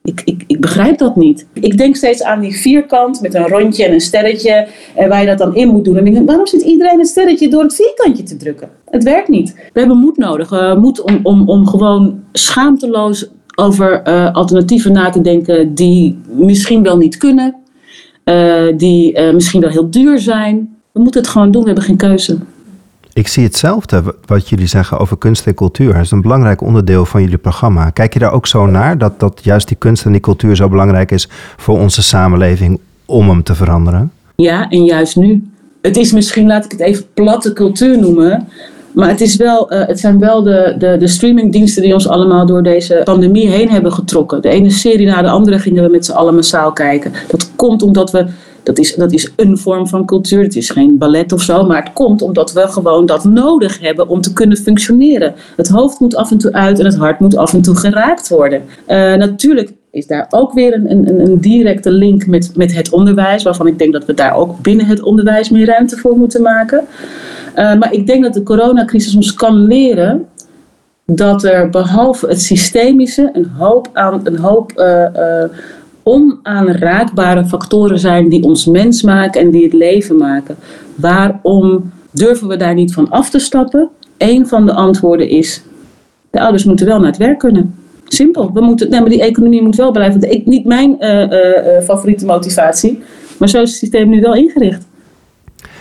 Ik, 0.03 0.21
ik, 0.25 0.43
ik 0.47 0.61
begrijp 0.61 0.97
dat 0.97 1.15
niet. 1.15 1.47
Ik 1.53 1.77
denk 1.77 1.95
steeds 1.95 2.23
aan 2.23 2.39
die 2.39 2.55
vierkant 2.55 3.21
met 3.21 3.33
een 3.33 3.47
rondje 3.47 3.85
en 3.85 3.93
een 3.93 4.01
sterretje 4.01 4.67
en 4.95 5.09
waar 5.09 5.21
je 5.21 5.27
dat 5.27 5.37
dan 5.37 5.55
in 5.55 5.67
moet 5.67 5.85
doen. 5.85 5.97
En 5.97 6.07
ik 6.07 6.13
denk, 6.13 6.27
waarom 6.27 6.47
zit 6.47 6.61
iedereen 6.61 6.99
het 6.99 7.07
sterretje 7.07 7.49
door 7.49 7.63
het 7.63 7.75
vierkantje 7.75 8.23
te 8.23 8.37
drukken? 8.37 8.69
Het 8.85 9.03
werkt 9.03 9.27
niet. 9.27 9.53
We 9.73 9.79
hebben 9.79 9.97
moed 9.97 10.17
nodig. 10.17 10.51
Uh, 10.51 10.75
moed 10.75 11.01
om, 11.01 11.19
om, 11.23 11.49
om 11.49 11.67
gewoon 11.67 12.23
schaamteloos 12.31 13.29
over 13.55 14.01
uh, 14.07 14.33
alternatieven 14.33 14.91
na 14.91 15.09
te 15.09 15.21
denken 15.21 15.73
die 15.73 16.19
misschien 16.25 16.83
wel 16.83 16.97
niet 16.97 17.17
kunnen, 17.17 17.55
uh, 18.25 18.77
die 18.77 19.21
misschien 19.21 19.61
wel 19.61 19.69
heel 19.69 19.89
duur 19.89 20.19
zijn. 20.19 20.75
We 20.91 20.99
moeten 20.99 21.21
het 21.21 21.29
gewoon 21.29 21.51
doen, 21.51 21.61
we 21.61 21.67
hebben 21.67 21.85
geen 21.85 21.97
keuze. 21.97 22.37
Ik 23.17 23.27
zie 23.27 23.43
hetzelfde 23.43 24.03
wat 24.25 24.49
jullie 24.49 24.67
zeggen 24.67 24.99
over 24.99 25.17
kunst 25.17 25.47
en 25.47 25.53
cultuur. 25.53 25.95
Het 25.95 26.05
is 26.05 26.11
een 26.11 26.21
belangrijk 26.21 26.61
onderdeel 26.61 27.05
van 27.05 27.21
jullie 27.21 27.37
programma. 27.37 27.89
Kijk 27.89 28.13
je 28.13 28.19
daar 28.19 28.31
ook 28.31 28.47
zo 28.47 28.65
naar 28.65 28.97
dat, 28.97 29.19
dat 29.19 29.39
juist 29.43 29.67
die 29.67 29.77
kunst 29.77 30.05
en 30.05 30.11
die 30.11 30.21
cultuur 30.21 30.55
zo 30.55 30.69
belangrijk 30.69 31.11
is 31.11 31.29
voor 31.57 31.79
onze 31.79 32.03
samenleving 32.03 32.79
om 33.05 33.29
hem 33.29 33.43
te 33.43 33.55
veranderen? 33.55 34.11
Ja, 34.35 34.69
en 34.69 34.83
juist 34.83 35.15
nu. 35.15 35.49
Het 35.81 35.97
is 35.97 36.11
misschien, 36.11 36.47
laat 36.47 36.65
ik 36.65 36.71
het 36.71 36.79
even 36.79 37.05
platte 37.13 37.53
cultuur 37.53 37.99
noemen. 37.99 38.47
Maar 38.93 39.09
het, 39.09 39.21
is 39.21 39.35
wel, 39.35 39.73
uh, 39.73 39.87
het 39.87 39.99
zijn 39.99 40.19
wel 40.19 40.43
de, 40.43 40.75
de, 40.77 40.95
de 40.99 41.07
streamingdiensten 41.07 41.81
die 41.81 41.93
ons 41.93 42.07
allemaal 42.07 42.45
door 42.45 42.63
deze 42.63 43.01
pandemie 43.03 43.49
heen 43.49 43.69
hebben 43.69 43.93
getrokken. 43.93 44.41
De 44.41 44.49
ene 44.49 44.69
serie 44.69 45.07
na 45.07 45.21
de 45.21 45.29
andere 45.29 45.59
gingen 45.59 45.83
we 45.83 45.89
met 45.89 46.05
z'n 46.05 46.11
allen 46.11 46.35
massaal 46.35 46.71
kijken. 46.71 47.13
Dat 47.27 47.51
komt 47.55 47.81
omdat 47.81 48.11
we 48.11 48.25
dat 48.67 48.77
is, 48.77 48.95
dat 48.95 49.11
is 49.11 49.31
een 49.35 49.57
vorm 49.57 49.87
van 49.87 50.05
cultuur. 50.05 50.43
Het 50.43 50.55
is 50.55 50.69
geen 50.69 50.97
ballet 50.97 51.31
of 51.31 51.41
zo, 51.41 51.65
maar 51.65 51.83
het 51.83 51.93
komt 51.93 52.21
omdat 52.21 52.53
we 52.53 52.67
gewoon 52.67 53.05
dat 53.05 53.23
nodig 53.23 53.79
hebben 53.79 54.07
om 54.07 54.21
te 54.21 54.33
kunnen 54.33 54.57
functioneren. 54.57 55.33
Het 55.55 55.67
hoofd 55.67 55.99
moet 55.99 56.15
af 56.15 56.31
en 56.31 56.37
toe 56.37 56.53
uit 56.53 56.79
en 56.79 56.85
het 56.85 56.95
hart 56.95 57.19
moet 57.19 57.37
af 57.37 57.53
en 57.53 57.61
toe 57.61 57.75
geraakt 57.75 58.29
worden. 58.29 58.61
Uh, 58.87 59.13
natuurlijk 59.13 59.73
is 59.91 60.07
daar 60.07 60.27
ook 60.29 60.53
weer 60.53 60.73
een, 60.73 60.91
een, 60.91 61.19
een 61.19 61.39
directe 61.39 61.91
link 61.91 62.25
met, 62.25 62.51
met 62.55 62.75
het 62.75 62.89
onderwijs, 62.89 63.43
waarvan 63.43 63.67
ik 63.67 63.79
denk 63.79 63.93
dat 63.93 64.05
we 64.05 64.13
daar 64.13 64.35
ook 64.35 64.61
binnen 64.61 64.85
het 64.85 65.01
onderwijs 65.01 65.49
meer 65.49 65.65
ruimte 65.65 65.97
voor 65.97 66.17
moeten 66.17 66.41
maken. 66.41 66.83
Uh, 67.55 67.75
maar 67.79 67.93
ik 67.93 68.07
denk 68.07 68.23
dat 68.23 68.33
de 68.33 68.43
coronacrisis 68.43 69.15
ons 69.15 69.33
kan 69.33 69.55
leren 69.55 70.25
dat 71.05 71.43
er 71.43 71.69
behalve 71.69 72.27
het 72.27 72.41
systemische 72.41 73.29
een 73.33 73.49
hoop, 73.57 73.89
aan, 73.93 74.19
een 74.23 74.37
hoop 74.37 74.71
uh, 74.75 75.43
onaanraakbare 76.07 77.45
factoren 77.45 77.99
zijn 77.99 78.29
die 78.29 78.43
ons 78.43 78.65
mens 78.65 79.01
maken 79.01 79.41
en 79.41 79.51
die 79.51 79.63
het 79.63 79.73
leven 79.73 80.17
maken. 80.17 80.55
Waarom 80.95 81.91
durven 82.11 82.47
we 82.47 82.57
daar 82.57 82.73
niet 82.73 82.93
van 82.93 83.09
af 83.09 83.29
te 83.29 83.39
stappen? 83.39 83.89
Een 84.17 84.47
van 84.47 84.65
de 84.65 84.73
antwoorden 84.73 85.29
is: 85.29 85.61
de 86.29 86.39
ouders 86.39 86.63
moeten 86.63 86.85
wel 86.85 86.97
naar 86.99 87.07
het 87.07 87.17
werk 87.17 87.39
kunnen. 87.39 87.75
Simpel. 88.07 88.53
We 88.53 88.61
moeten, 88.61 88.89
nee, 88.89 88.99
maar 88.99 89.09
die 89.09 89.21
economie 89.21 89.61
moet 89.61 89.75
wel 89.75 89.91
blijven. 89.91 90.31
Ik, 90.31 90.45
niet 90.45 90.65
mijn 90.65 90.95
uh, 90.99 91.21
uh, 91.21 91.81
favoriete 91.83 92.25
motivatie, 92.25 93.03
maar 93.39 93.49
zo 93.49 93.61
is 93.61 93.69
het 93.69 93.77
systeem 93.77 94.09
nu 94.09 94.21
wel 94.21 94.35
ingericht. 94.35 94.85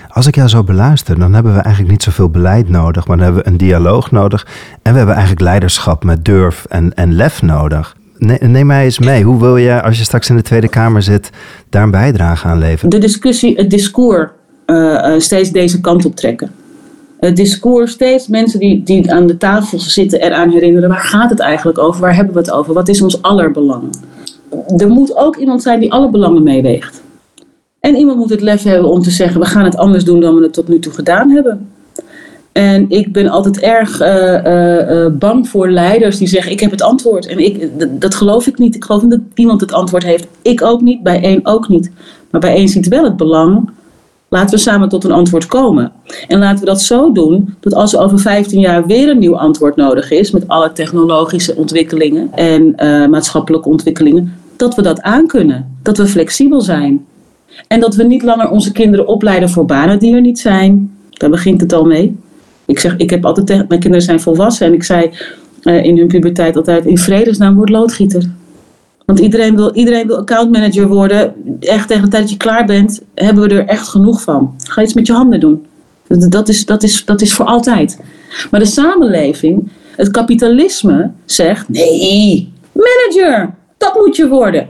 Als 0.08 0.26
ik 0.26 0.34
jou 0.34 0.48
zo 0.48 0.64
beluister, 0.64 1.18
dan 1.18 1.34
hebben 1.34 1.54
we 1.54 1.60
eigenlijk 1.60 1.90
niet 1.90 2.02
zoveel 2.02 2.30
beleid 2.30 2.68
nodig, 2.68 3.06
maar 3.06 3.16
dan 3.16 3.24
hebben 3.24 3.42
we 3.44 3.50
een 3.50 3.56
dialoog 3.56 4.10
nodig. 4.10 4.46
En 4.82 4.92
we 4.92 4.98
hebben 4.98 5.14
eigenlijk 5.14 5.44
leiderschap 5.44 6.04
met 6.04 6.24
durf 6.24 6.64
en, 6.68 6.94
en 6.94 7.14
lef 7.14 7.42
nodig. 7.42 7.95
Neem 8.18 8.66
mij 8.66 8.84
eens 8.84 8.98
mee. 8.98 9.22
Hoe 9.22 9.40
wil 9.40 9.56
je, 9.56 9.82
als 9.82 9.98
je 9.98 10.04
straks 10.04 10.28
in 10.28 10.36
de 10.36 10.42
Tweede 10.42 10.68
Kamer 10.68 11.02
zit, 11.02 11.30
daar 11.70 11.82
een 11.82 11.90
bijdrage 11.90 12.46
aan 12.46 12.58
leveren? 12.58 12.90
De 12.90 12.98
discussie, 12.98 13.56
het 13.56 13.70
discours 13.70 14.30
uh, 14.66 15.14
steeds 15.18 15.50
deze 15.50 15.80
kant 15.80 16.04
op 16.04 16.16
trekken. 16.16 16.50
Het 17.20 17.36
discours, 17.36 17.92
steeds 17.92 18.28
mensen 18.28 18.60
die, 18.60 18.82
die 18.82 19.12
aan 19.12 19.26
de 19.26 19.36
tafel 19.36 19.78
zitten 19.78 20.20
eraan 20.20 20.50
herinneren. 20.50 20.88
Waar 20.88 20.98
gaat 20.98 21.30
het 21.30 21.40
eigenlijk 21.40 21.78
over? 21.78 22.00
Waar 22.00 22.14
hebben 22.14 22.34
we 22.34 22.40
het 22.40 22.50
over? 22.50 22.74
Wat 22.74 22.88
is 22.88 23.02
ons 23.02 23.22
aller 23.22 23.50
belang? 23.50 23.82
Er 24.76 24.88
moet 24.88 25.16
ook 25.16 25.36
iemand 25.36 25.62
zijn 25.62 25.80
die 25.80 25.92
alle 25.92 26.10
belangen 26.10 26.42
meeweegt. 26.42 27.02
En 27.80 27.96
iemand 27.96 28.18
moet 28.18 28.30
het 28.30 28.40
lef 28.40 28.62
hebben 28.62 28.90
om 28.90 29.02
te 29.02 29.10
zeggen: 29.10 29.40
we 29.40 29.46
gaan 29.46 29.64
het 29.64 29.76
anders 29.76 30.04
doen 30.04 30.20
dan 30.20 30.34
we 30.34 30.42
het 30.42 30.52
tot 30.52 30.68
nu 30.68 30.78
toe 30.78 30.92
gedaan 30.92 31.30
hebben. 31.30 31.68
En 32.56 32.84
ik 32.88 33.12
ben 33.12 33.28
altijd 33.28 33.60
erg 33.60 34.02
uh, 34.02 34.44
uh, 34.44 35.06
bang 35.12 35.48
voor 35.48 35.70
leiders 35.70 36.18
die 36.18 36.28
zeggen: 36.28 36.52
Ik 36.52 36.60
heb 36.60 36.70
het 36.70 36.82
antwoord. 36.82 37.26
En 37.26 37.38
ik, 37.38 37.68
dat 38.00 38.14
geloof 38.14 38.46
ik 38.46 38.58
niet. 38.58 38.74
Ik 38.74 38.84
geloof 38.84 39.02
niet 39.02 39.10
dat 39.10 39.20
iemand 39.34 39.60
het 39.60 39.72
antwoord 39.72 40.02
heeft. 40.02 40.26
Ik 40.42 40.62
ook 40.62 40.80
niet, 40.80 41.02
bij 41.02 41.22
één 41.22 41.40
ook 41.42 41.68
niet. 41.68 41.90
Maar 42.30 42.40
bij 42.40 42.54
één 42.54 42.68
ziet 42.68 42.88
wel 42.88 43.04
het 43.04 43.16
belang. 43.16 43.70
Laten 44.28 44.54
we 44.54 44.60
samen 44.60 44.88
tot 44.88 45.04
een 45.04 45.12
antwoord 45.12 45.46
komen. 45.46 45.92
En 46.28 46.38
laten 46.38 46.58
we 46.58 46.64
dat 46.64 46.82
zo 46.82 47.12
doen 47.12 47.54
dat 47.60 47.74
als 47.74 47.92
er 47.92 48.00
over 48.00 48.18
15 48.18 48.60
jaar 48.60 48.86
weer 48.86 49.08
een 49.08 49.18
nieuw 49.18 49.38
antwoord 49.38 49.76
nodig 49.76 50.10
is, 50.10 50.30
met 50.30 50.48
alle 50.48 50.72
technologische 50.72 51.56
ontwikkelingen 51.56 52.32
en 52.32 52.74
maatschappelijke 53.10 53.68
ontwikkelingen, 53.68 54.34
dat 54.56 54.74
we 54.74 54.82
dat 54.82 55.02
aankunnen. 55.02 55.78
Dat 55.82 55.96
we 55.96 56.06
flexibel 56.06 56.60
zijn. 56.60 57.06
En 57.68 57.80
dat 57.80 57.94
we 57.94 58.02
niet 58.02 58.22
langer 58.22 58.50
onze 58.50 58.72
kinderen 58.72 59.06
opleiden 59.06 59.50
voor 59.50 59.64
banen 59.64 59.98
die 59.98 60.14
er 60.14 60.20
niet 60.20 60.38
zijn. 60.38 60.96
Daar 61.10 61.30
begint 61.30 61.60
het 61.60 61.72
al 61.72 61.84
mee. 61.84 62.16
Ik 62.66 62.78
zeg, 62.78 62.96
ik 62.96 63.10
heb 63.10 63.24
altijd 63.24 63.46
tegen, 63.46 63.64
mijn 63.68 63.80
kinderen 63.80 64.06
zijn 64.06 64.20
volwassen 64.20 64.66
en 64.66 64.72
ik 64.72 64.82
zei 64.82 65.10
uh, 65.62 65.84
in 65.84 65.98
hun 65.98 66.06
puberteit 66.06 66.56
altijd, 66.56 66.84
in 66.84 66.98
vredesnaam 66.98 67.54
word 67.54 67.68
loodgieter. 67.68 68.30
Want 69.04 69.18
iedereen 69.18 69.56
wil, 69.56 69.74
iedereen 69.74 70.06
wil 70.06 70.16
accountmanager 70.16 70.88
worden. 70.88 71.34
Echt 71.60 71.88
tegen 71.88 72.02
de 72.04 72.08
tijd 72.10 72.22
dat 72.22 72.30
je 72.30 72.36
klaar 72.36 72.64
bent, 72.64 73.02
hebben 73.14 73.48
we 73.48 73.54
er 73.54 73.66
echt 73.66 73.88
genoeg 73.88 74.22
van. 74.22 74.54
Ga 74.64 74.82
iets 74.82 74.94
met 74.94 75.06
je 75.06 75.12
handen 75.12 75.40
doen. 75.40 75.66
Dat 76.08 76.48
is, 76.48 76.66
dat 76.66 76.82
is, 76.82 77.04
dat 77.04 77.20
is 77.20 77.34
voor 77.34 77.44
altijd. 77.44 78.00
Maar 78.50 78.60
de 78.60 78.66
samenleving, 78.66 79.68
het 79.96 80.10
kapitalisme, 80.10 81.10
zegt: 81.24 81.68
nee, 81.68 82.52
manager, 82.72 83.54
dat 83.78 83.94
moet 83.94 84.16
je 84.16 84.28
worden. 84.28 84.68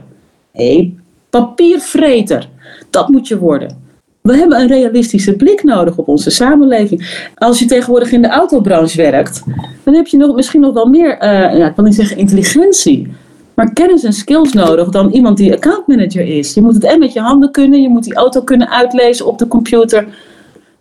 Nee, 0.53 0.99
papiervreter, 1.29 2.49
dat 2.89 3.07
moet 3.09 3.27
je 3.27 3.37
worden. 3.37 3.86
We 4.27 4.37
hebben 4.37 4.59
een 4.59 4.67
realistische 4.67 5.35
blik 5.35 5.63
nodig 5.63 5.97
op 5.97 6.07
onze 6.07 6.29
samenleving. 6.29 7.29
Als 7.35 7.59
je 7.59 7.65
tegenwoordig 7.65 8.11
in 8.11 8.21
de 8.21 8.27
autobranche 8.27 8.97
werkt, 8.97 9.43
dan 9.83 9.93
heb 9.93 10.07
je 10.07 10.17
nog, 10.17 10.35
misschien 10.35 10.61
nog 10.61 10.73
wel 10.73 10.85
meer, 10.85 11.23
uh, 11.23 11.57
ja, 11.57 11.67
ik 11.67 11.75
wil 11.75 11.85
niet 11.85 11.95
zeggen 11.95 12.17
intelligentie, 12.17 13.07
maar 13.53 13.73
kennis 13.73 14.03
en 14.03 14.13
skills 14.13 14.53
nodig 14.53 14.89
dan 14.89 15.09
iemand 15.09 15.37
die 15.37 15.53
accountmanager 15.53 16.25
is. 16.37 16.53
Je 16.53 16.61
moet 16.61 16.73
het 16.73 16.83
en 16.83 16.99
met 16.99 17.13
je 17.13 17.19
handen 17.19 17.51
kunnen, 17.51 17.81
je 17.81 17.89
moet 17.89 18.03
die 18.03 18.15
auto 18.15 18.41
kunnen 18.41 18.69
uitlezen 18.69 19.25
op 19.25 19.37
de 19.37 19.47
computer. 19.47 20.07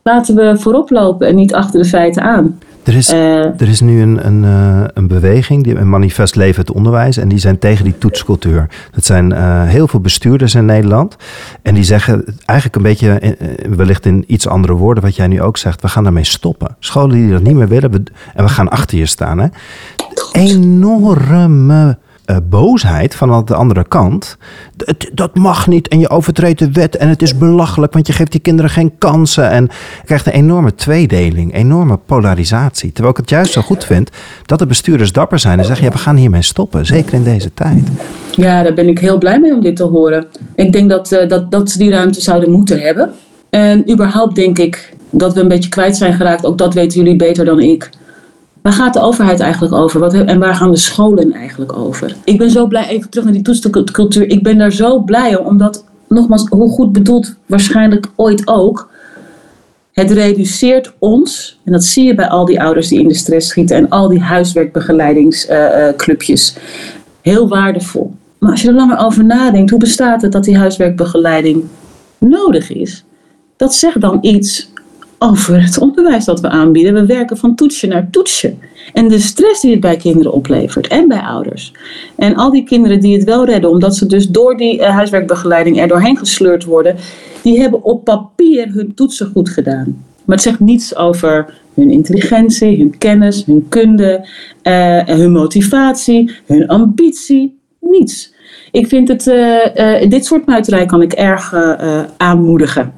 Laten 0.02 0.34
we 0.34 0.58
voorop 0.58 0.90
lopen 0.90 1.26
en 1.26 1.34
niet 1.34 1.54
achter 1.54 1.82
de 1.82 1.88
feiten 1.88 2.22
aan. 2.22 2.58
Er 2.86 2.94
is, 2.94 3.12
uh, 3.12 3.60
er 3.60 3.68
is 3.68 3.80
nu 3.80 4.02
een, 4.02 4.26
een, 4.26 4.42
uh, 4.42 4.84
een 4.94 5.06
beweging, 5.06 5.64
die, 5.64 5.76
een 5.76 5.88
manifest 5.88 6.36
Leven 6.36 6.60
het 6.60 6.72
Onderwijs, 6.72 7.16
en 7.16 7.28
die 7.28 7.38
zijn 7.38 7.58
tegen 7.58 7.84
die 7.84 7.98
toetscultuur. 7.98 8.68
Dat 8.90 9.04
zijn 9.04 9.32
uh, 9.32 9.62
heel 9.62 9.88
veel 9.88 10.00
bestuurders 10.00 10.54
in 10.54 10.64
Nederland. 10.64 11.16
En 11.62 11.74
die 11.74 11.84
zeggen 11.84 12.24
eigenlijk 12.44 12.76
een 12.76 12.82
beetje, 12.82 13.36
wellicht 13.76 14.06
in 14.06 14.24
iets 14.26 14.48
andere 14.48 14.72
woorden, 14.72 15.02
wat 15.02 15.16
jij 15.16 15.26
nu 15.26 15.42
ook 15.42 15.56
zegt, 15.56 15.82
we 15.82 15.88
gaan 15.88 16.02
daarmee 16.02 16.24
stoppen. 16.24 16.76
Scholen 16.78 17.16
die 17.16 17.30
dat 17.30 17.42
niet 17.42 17.54
meer 17.54 17.68
willen, 17.68 18.04
en 18.34 18.44
we 18.44 18.48
gaan 18.48 18.68
achter 18.68 18.98
je 18.98 19.06
staan. 19.06 19.38
Hè? 19.38 19.46
Enorme 20.32 21.98
uh, 22.26 22.36
boosheid 22.48 23.14
van 23.14 23.44
de 23.44 23.54
andere 23.54 23.84
kant. 23.88 24.36
Het, 24.76 25.10
dat 25.12 25.34
mag 25.34 25.66
niet 25.66 25.88
en 25.88 26.00
je 26.00 26.08
overtreedt 26.08 26.58
de 26.58 26.70
wet 26.70 26.96
en 26.96 27.08
het 27.08 27.22
is 27.22 27.38
belachelijk, 27.38 27.92
want 27.92 28.06
je 28.06 28.12
geeft 28.12 28.30
die 28.30 28.40
kinderen 28.40 28.70
geen 28.70 28.98
kansen. 28.98 29.50
En 29.50 29.62
je 29.62 30.04
krijgt 30.04 30.26
een 30.26 30.32
enorme 30.32 30.74
tweedeling, 30.74 31.54
enorme 31.54 31.98
polarisatie. 32.06 32.92
Terwijl 32.92 33.14
ik 33.14 33.20
het 33.20 33.30
juist 33.30 33.52
zo 33.52 33.60
goed 33.60 33.84
vind 33.84 34.10
dat 34.46 34.58
de 34.58 34.66
bestuurders 34.66 35.12
dapper 35.12 35.38
zijn 35.38 35.58
en 35.58 35.64
zeggen: 35.64 35.84
ja, 35.84 35.92
we 35.92 35.98
gaan 35.98 36.16
hiermee 36.16 36.42
stoppen, 36.42 36.86
zeker 36.86 37.14
in 37.14 37.24
deze 37.24 37.54
tijd. 37.54 37.88
Ja, 38.30 38.62
daar 38.62 38.74
ben 38.74 38.88
ik 38.88 38.98
heel 38.98 39.18
blij 39.18 39.40
mee 39.40 39.54
om 39.54 39.60
dit 39.60 39.76
te 39.76 39.84
horen. 39.84 40.26
Ik 40.54 40.72
denk 40.72 40.90
dat, 40.90 41.12
uh, 41.12 41.28
dat, 41.28 41.50
dat 41.50 41.70
ze 41.70 41.78
die 41.78 41.90
ruimte 41.90 42.20
zouden 42.20 42.50
moeten 42.50 42.80
hebben. 42.80 43.10
En 43.50 43.90
überhaupt 43.90 44.34
denk 44.34 44.58
ik 44.58 44.94
dat 45.10 45.34
we 45.34 45.40
een 45.40 45.48
beetje 45.48 45.68
kwijt 45.68 45.96
zijn 45.96 46.14
geraakt. 46.14 46.44
Ook 46.44 46.58
dat 46.58 46.74
weten 46.74 46.98
jullie 46.98 47.16
beter 47.16 47.44
dan 47.44 47.60
ik 47.60 47.90
Waar 48.66 48.74
gaat 48.74 48.94
de 48.94 49.00
overheid 49.00 49.40
eigenlijk 49.40 49.74
over? 49.74 50.00
Wat, 50.00 50.14
en 50.14 50.38
waar 50.38 50.54
gaan 50.54 50.70
de 50.70 50.76
scholen 50.76 51.32
eigenlijk 51.32 51.76
over? 51.76 52.16
Ik 52.24 52.38
ben 52.38 52.50
zo 52.50 52.66
blij, 52.66 52.88
even 52.88 53.10
terug 53.10 53.24
naar 53.24 53.34
die 53.34 53.42
toetscultuur. 53.42 54.30
Ik 54.30 54.42
ben 54.42 54.58
daar 54.58 54.72
zo 54.72 54.98
blij 54.98 55.36
om, 55.36 55.46
omdat, 55.46 55.84
nogmaals, 56.08 56.46
hoe 56.48 56.70
goed 56.70 56.92
bedoeld 56.92 57.34
waarschijnlijk 57.46 58.06
ooit 58.16 58.48
ook. 58.48 58.90
Het 59.92 60.10
reduceert 60.10 60.92
ons, 60.98 61.58
en 61.64 61.72
dat 61.72 61.84
zie 61.84 62.04
je 62.04 62.14
bij 62.14 62.28
al 62.28 62.44
die 62.44 62.62
ouders 62.62 62.88
die 62.88 63.00
in 63.00 63.08
de 63.08 63.14
stress 63.14 63.48
schieten 63.48 63.76
en 63.76 63.88
al 63.88 64.08
die 64.08 64.20
huiswerkbegeleidingsclubjes, 64.20 66.56
heel 67.20 67.48
waardevol. 67.48 68.14
Maar 68.38 68.50
als 68.50 68.62
je 68.62 68.68
er 68.68 68.74
langer 68.74 68.98
over 68.98 69.24
nadenkt, 69.24 69.70
hoe 69.70 69.78
bestaat 69.78 70.22
het 70.22 70.32
dat 70.32 70.44
die 70.44 70.58
huiswerkbegeleiding 70.58 71.64
nodig 72.18 72.72
is? 72.72 73.04
Dat 73.56 73.74
zegt 73.74 74.00
dan 74.00 74.18
iets 74.20 74.70
over 75.18 75.62
het 75.62 75.78
onderwijs 75.78 76.24
dat 76.24 76.40
we 76.40 76.48
aanbieden. 76.48 76.94
We 76.94 77.06
werken 77.06 77.36
van 77.36 77.54
toetsje 77.54 77.86
naar 77.86 78.10
toetsje. 78.10 78.54
En 78.92 79.08
de 79.08 79.18
stress 79.18 79.60
die 79.60 79.70
het 79.70 79.80
bij 79.80 79.96
kinderen 79.96 80.32
oplevert 80.32 80.86
en 80.86 81.08
bij 81.08 81.20
ouders. 81.20 81.72
En 82.16 82.34
al 82.34 82.50
die 82.50 82.64
kinderen 82.64 83.00
die 83.00 83.16
het 83.16 83.24
wel 83.24 83.44
redden, 83.44 83.70
omdat 83.70 83.96
ze 83.96 84.06
dus 84.06 84.28
door 84.28 84.56
die 84.56 84.78
uh, 84.78 84.88
huiswerkbegeleiding 84.88 85.80
er 85.80 85.88
doorheen 85.88 86.16
gesleurd 86.16 86.64
worden, 86.64 86.96
die 87.42 87.60
hebben 87.60 87.84
op 87.84 88.04
papier 88.04 88.72
hun 88.72 88.94
toetsen 88.94 89.30
goed 89.32 89.48
gedaan. 89.48 90.04
Maar 90.24 90.36
het 90.36 90.44
zegt 90.44 90.60
niets 90.60 90.96
over 90.96 91.54
hun 91.74 91.90
intelligentie, 91.90 92.78
hun 92.78 92.98
kennis, 92.98 93.44
hun 93.44 93.66
kunde, 93.68 94.28
uh, 94.62 95.04
hun 95.04 95.32
motivatie, 95.32 96.30
hun 96.46 96.68
ambitie. 96.68 97.58
Niets. 97.80 98.34
Ik 98.72 98.86
vind 98.86 99.08
het, 99.08 99.26
uh, 99.26 100.08
dit 100.10 100.24
soort 100.24 100.46
muiterij 100.46 100.86
kan 100.86 101.02
ik 101.02 101.12
erg 101.12 101.54
aanmoedigen. 102.16 102.92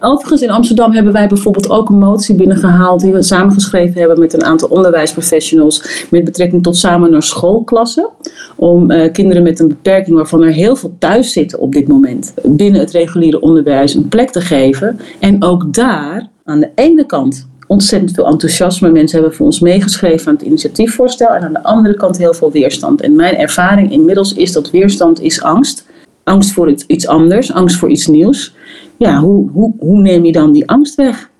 Overigens, 0.00 0.42
in 0.42 0.50
Amsterdam 0.50 0.92
hebben 0.92 1.12
wij 1.12 1.28
bijvoorbeeld 1.28 1.70
ook 1.70 1.88
een 1.88 1.98
motie 1.98 2.34
binnengehaald 2.34 3.00
die 3.00 3.12
we 3.12 3.22
samengeschreven 3.22 4.00
hebben 4.00 4.18
met 4.18 4.32
een 4.32 4.44
aantal 4.44 4.68
onderwijsprofessionals 4.68 6.06
met 6.10 6.24
betrekking 6.24 6.62
tot 6.62 6.76
samen 6.76 7.10
naar 7.10 7.22
schoolklassen. 7.22 8.08
Om 8.56 8.90
uh, 8.90 9.12
kinderen 9.12 9.42
met 9.42 9.60
een 9.60 9.68
beperking, 9.68 10.16
waarvan 10.16 10.42
er 10.42 10.52
heel 10.52 10.76
veel 10.76 10.96
thuis 10.98 11.32
zitten 11.32 11.58
op 11.58 11.72
dit 11.72 11.88
moment, 11.88 12.34
binnen 12.42 12.80
het 12.80 12.90
reguliere 12.90 13.40
onderwijs 13.40 13.94
een 13.94 14.08
plek 14.08 14.30
te 14.30 14.40
geven. 14.40 15.00
En 15.20 15.42
ook 15.42 15.74
daar 15.74 16.28
aan 16.44 16.60
de 16.60 16.70
ene 16.74 17.06
kant 17.06 17.48
ontzettend 17.66 18.14
veel 18.14 18.26
enthousiasme. 18.26 18.90
Mensen 18.90 19.18
hebben 19.18 19.36
voor 19.36 19.46
ons 19.46 19.60
meegeschreven 19.60 20.28
aan 20.28 20.34
het 20.34 20.42
initiatiefvoorstel. 20.42 21.28
En 21.28 21.42
aan 21.42 21.52
de 21.52 21.62
andere 21.62 21.94
kant 21.94 22.18
heel 22.18 22.34
veel 22.34 22.52
weerstand. 22.52 23.00
En 23.00 23.16
mijn 23.16 23.36
ervaring 23.36 23.92
inmiddels 23.92 24.34
is 24.34 24.52
dat 24.52 24.70
weerstand 24.70 25.20
is 25.20 25.42
angst. 25.42 25.86
Angst 26.24 26.52
voor 26.52 26.74
iets 26.86 27.06
anders, 27.06 27.52
angst 27.52 27.76
voor 27.76 27.90
iets 27.90 28.06
nieuws 28.06 28.54
ja, 28.98 29.20
hoe, 29.20 29.50
hoe, 29.50 29.74
hoe 29.78 30.00
neem 30.00 30.24
je 30.24 30.32
dan 30.32 30.52
die 30.52 30.68
angst 30.68 30.94
weg? 30.94 31.30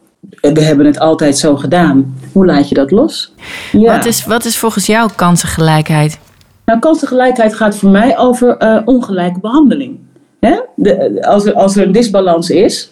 We 0.40 0.62
hebben 0.62 0.87
het 0.87 0.99
altijd 0.99 1.38
zo 1.38 1.57
gedaan. 1.57 2.14
Hoe 2.33 2.47
laat 2.47 2.69
je 2.69 2.75
dat 2.75 2.90
los? 2.90 3.33
Ja. 3.73 3.97
Wat, 3.97 4.07
is, 4.07 4.27
wat 4.27 4.45
is 4.45 4.59
volgens 4.59 4.87
jou 4.87 5.11
kansengelijkheid? 5.16 6.19
Nou, 6.64 6.79
kansengelijkheid 6.79 7.55
gaat 7.55 7.77
voor 7.77 7.90
mij 7.90 8.19
over 8.19 8.57
uh, 8.62 8.79
ongelijke 8.85 9.40
behandeling. 9.40 9.99
Hè? 10.40 10.61
De, 10.75 11.23
als, 11.27 11.45
er, 11.45 11.55
als 11.55 11.77
er 11.77 11.87
een 11.87 11.92
disbalans 11.92 12.51
is, 12.51 12.90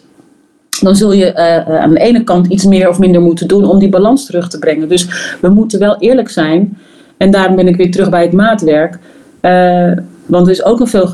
dan 0.81 0.95
zul 0.95 1.13
je 1.13 1.33
uh, 1.67 1.79
aan 1.79 1.93
de 1.93 1.99
ene 1.99 2.23
kant 2.23 2.47
iets 2.47 2.65
meer 2.65 2.89
of 2.89 2.99
minder 2.99 3.21
moeten 3.21 3.47
doen 3.47 3.65
om 3.65 3.79
die 3.79 3.89
balans 3.89 4.25
terug 4.25 4.49
te 4.49 4.59
brengen. 4.59 4.89
Dus 4.89 5.37
we 5.41 5.49
moeten 5.49 5.79
wel 5.79 5.97
eerlijk 5.97 6.29
zijn. 6.29 6.77
En 7.17 7.31
daarom 7.31 7.55
ben 7.55 7.67
ik 7.67 7.75
weer 7.75 7.91
terug 7.91 8.09
bij 8.09 8.21
het 8.21 8.33
maatwerk. 8.33 8.99
Uh, 9.41 9.91
want 10.25 10.45
er 10.45 10.51
is 10.51 10.63
ook 10.63 10.79
een 10.79 10.87
veel, 10.87 11.09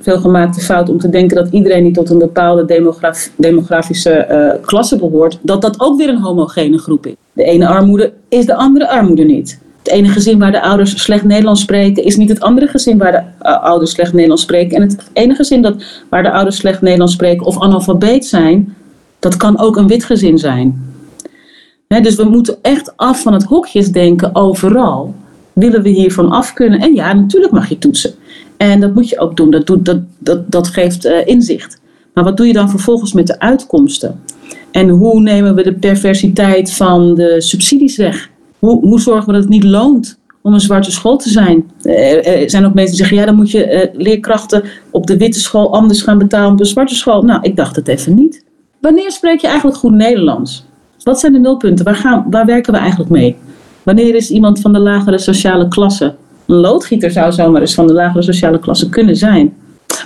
veel 0.00 0.18
gemaakte 0.18 0.60
fout 0.60 0.88
om 0.88 0.98
te 0.98 1.08
denken 1.08 1.36
dat 1.36 1.48
iedereen 1.50 1.84
die 1.84 1.92
tot 1.92 2.10
een 2.10 2.18
bepaalde 2.18 2.64
demograf, 2.64 3.30
demografische 3.36 4.26
uh, 4.30 4.66
klasse 4.66 4.96
behoort, 4.96 5.38
dat 5.42 5.62
dat 5.62 5.80
ook 5.80 5.98
weer 5.98 6.08
een 6.08 6.20
homogene 6.20 6.78
groep 6.78 7.06
is. 7.06 7.14
De 7.32 7.44
ene 7.44 7.66
armoede 7.66 8.12
is 8.28 8.46
de 8.46 8.54
andere 8.54 8.88
armoede 8.88 9.24
niet. 9.24 9.58
Het 9.78 9.92
ene 9.92 10.08
gezin 10.08 10.38
waar 10.38 10.52
de 10.52 10.62
ouders 10.62 11.02
slecht 11.02 11.24
Nederlands 11.24 11.60
spreken, 11.60 12.04
is 12.04 12.16
niet 12.16 12.28
het 12.28 12.40
andere 12.40 12.66
gezin 12.66 12.98
waar 12.98 13.12
de 13.12 13.48
uh, 13.48 13.62
ouders 13.62 13.90
slecht 13.90 14.12
Nederlands 14.12 14.42
spreken. 14.42 14.76
En 14.76 14.82
het 14.82 15.10
ene 15.12 15.34
gezin 15.34 15.62
dat, 15.62 15.84
waar 16.08 16.22
de 16.22 16.30
ouders 16.30 16.56
slecht 16.56 16.80
Nederlands 16.80 17.12
spreken 17.12 17.46
of 17.46 17.60
analfabeet 17.60 18.26
zijn, 18.26 18.74
dat 19.18 19.36
kan 19.36 19.58
ook 19.58 19.76
een 19.76 19.86
wit 19.86 20.04
gezin 20.04 20.38
zijn. 20.38 20.92
Dus 22.02 22.14
we 22.14 22.24
moeten 22.24 22.56
echt 22.62 22.96
af 22.96 23.22
van 23.22 23.32
het 23.32 23.42
hokjesdenken 23.42 24.34
overal. 24.34 25.14
Willen 25.52 25.82
we 25.82 25.88
hiervan 25.88 26.30
af 26.30 26.52
kunnen? 26.52 26.80
En 26.80 26.94
ja, 26.94 27.12
natuurlijk 27.12 27.52
mag 27.52 27.68
je 27.68 27.78
toetsen. 27.78 28.14
En 28.56 28.80
dat 28.80 28.94
moet 28.94 29.08
je 29.08 29.18
ook 29.18 29.36
doen. 29.36 29.50
Dat, 29.50 29.66
doet, 29.66 29.84
dat, 29.84 29.98
dat, 30.18 30.50
dat 30.50 30.68
geeft 30.68 31.06
uh, 31.06 31.26
inzicht. 31.26 31.80
Maar 32.14 32.24
wat 32.24 32.36
doe 32.36 32.46
je 32.46 32.52
dan 32.52 32.70
vervolgens 32.70 33.12
met 33.12 33.26
de 33.26 33.38
uitkomsten? 33.38 34.20
En 34.70 34.88
hoe 34.88 35.20
nemen 35.20 35.54
we 35.54 35.62
de 35.62 35.72
perversiteit 35.74 36.72
van 36.72 37.14
de 37.14 37.40
subsidies 37.40 37.96
weg? 37.96 38.30
Hoe, 38.58 38.80
hoe 38.80 39.00
zorgen 39.00 39.26
we 39.26 39.32
dat 39.32 39.42
het 39.42 39.50
niet 39.50 39.64
loont 39.64 40.18
om 40.42 40.54
een 40.54 40.60
zwarte 40.60 40.90
school 40.90 41.16
te 41.16 41.28
zijn? 41.28 41.70
Er 41.82 42.50
zijn 42.50 42.64
ook 42.64 42.74
mensen 42.74 42.96
die 42.96 43.06
zeggen, 43.06 43.16
ja, 43.16 43.24
dan 43.24 43.34
moet 43.34 43.50
je 43.50 43.90
leerkrachten 43.92 44.64
op 44.90 45.06
de 45.06 45.16
witte 45.16 45.40
school 45.40 45.74
anders 45.74 46.02
gaan 46.02 46.18
betalen 46.18 46.44
dan 46.44 46.52
op 46.52 46.58
de 46.58 46.64
zwarte 46.64 46.94
school. 46.94 47.22
Nou, 47.22 47.42
ik 47.42 47.56
dacht 47.56 47.76
het 47.76 47.88
even 47.88 48.14
niet. 48.14 48.44
Wanneer 48.80 49.10
spreek 49.10 49.40
je 49.40 49.46
eigenlijk 49.46 49.76
goed 49.76 49.92
Nederlands? 49.92 50.64
Wat 51.02 51.20
zijn 51.20 51.32
de 51.32 51.38
nulpunten? 51.38 51.84
Waar, 51.84 51.94
gaan, 51.94 52.26
waar 52.30 52.46
werken 52.46 52.72
we 52.72 52.78
eigenlijk 52.78 53.10
mee? 53.10 53.36
Wanneer 53.82 54.14
is 54.14 54.30
iemand 54.30 54.60
van 54.60 54.72
de 54.72 54.78
lagere 54.78 55.18
sociale 55.18 55.68
klasse 55.68 56.14
een 56.46 56.56
loodgieter 56.56 57.10
zou 57.10 57.32
zomaar 57.32 57.60
eens 57.60 57.74
van 57.74 57.86
de 57.86 57.92
lagere 57.92 58.22
sociale 58.22 58.58
klasse 58.58 58.88
kunnen 58.88 59.16
zijn. 59.16 59.54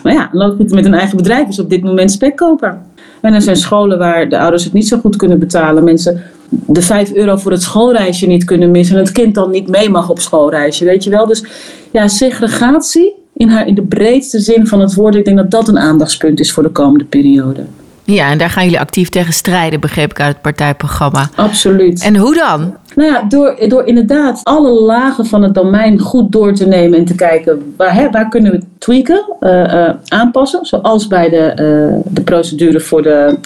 Maar 0.03 0.13
ja, 0.13 0.23
een 0.33 0.39
loodgieter 0.39 0.75
met 0.75 0.85
een 0.85 0.95
eigen 0.95 1.17
bedrijf 1.17 1.49
is 1.49 1.59
op 1.59 1.71
dit 1.71 1.83
moment 1.83 2.11
spekkoper. 2.11 2.79
En 3.21 3.35
er 3.35 3.43
zijn 3.43 3.57
scholen 3.57 3.99
waar 3.99 4.29
de 4.29 4.39
ouders 4.39 4.65
het 4.65 4.73
niet 4.73 4.89
zo 4.89 4.99
goed 4.99 5.17
kunnen 5.17 5.39
betalen. 5.39 5.85
Mensen 5.85 6.23
de 6.49 6.83
5 6.83 7.13
euro 7.13 7.37
voor 7.37 7.51
het 7.51 7.63
schoolreisje 7.63 8.27
niet 8.27 8.45
kunnen 8.45 8.71
missen. 8.71 8.97
En 8.97 9.03
het 9.03 9.13
kind 9.13 9.35
dan 9.35 9.51
niet 9.51 9.69
mee 9.69 9.91
mag 9.91 10.09
op 10.09 10.21
schoolreisje. 10.21 10.85
Weet 10.85 11.05
je 11.05 11.11
wel? 11.11 11.27
Dus 11.27 11.45
ja, 11.91 12.09
segregatie 12.09 13.15
in, 13.33 13.49
haar, 13.49 13.67
in 13.67 13.75
de 13.75 13.83
breedste 13.83 14.41
zin 14.41 14.67
van 14.67 14.81
het 14.81 14.95
woord. 14.95 15.15
Ik 15.15 15.25
denk 15.25 15.37
dat 15.37 15.51
dat 15.51 15.69
een 15.69 15.79
aandachtspunt 15.79 16.41
is 16.41 16.53
voor 16.53 16.63
de 16.63 16.69
komende 16.69 17.05
periode. 17.05 17.65
Ja, 18.05 18.31
en 18.31 18.39
daar 18.39 18.51
gaan 18.51 18.65
jullie 18.65 18.81
actief 18.81 19.09
tegen 19.09 19.33
strijden, 19.33 19.81
begreep 19.81 20.11
ik 20.11 20.21
uit 20.21 20.33
het 20.33 20.43
partijprogramma. 20.43 21.31
Absoluut. 21.35 22.03
En 22.03 22.17
hoe 22.17 22.35
dan? 22.35 22.75
Nou 22.99 23.11
ja, 23.11 23.23
door, 23.23 23.57
door 23.69 23.87
inderdaad 23.87 24.41
alle 24.45 24.71
lagen 24.71 25.27
van 25.27 25.43
het 25.43 25.55
domein 25.55 25.99
goed 25.99 26.33
door 26.33 26.53
te 26.53 26.67
nemen 26.67 26.99
en 26.99 27.05
te 27.05 27.15
kijken 27.15 27.75
waar, 27.77 27.95
hè, 27.95 28.11
waar 28.11 28.29
kunnen 28.29 28.53
we 28.53 28.61
tweaken, 28.79 29.37
uh, 29.41 29.51
uh, 29.51 29.91
aanpassen. 30.09 30.67
Zoals 30.67 31.07
bij 31.07 31.29
de, 31.29 31.51
uh, 31.51 32.13
de 32.13 32.23
procedure 32.23 32.81
voor, 32.81 33.03
de, 33.03 33.39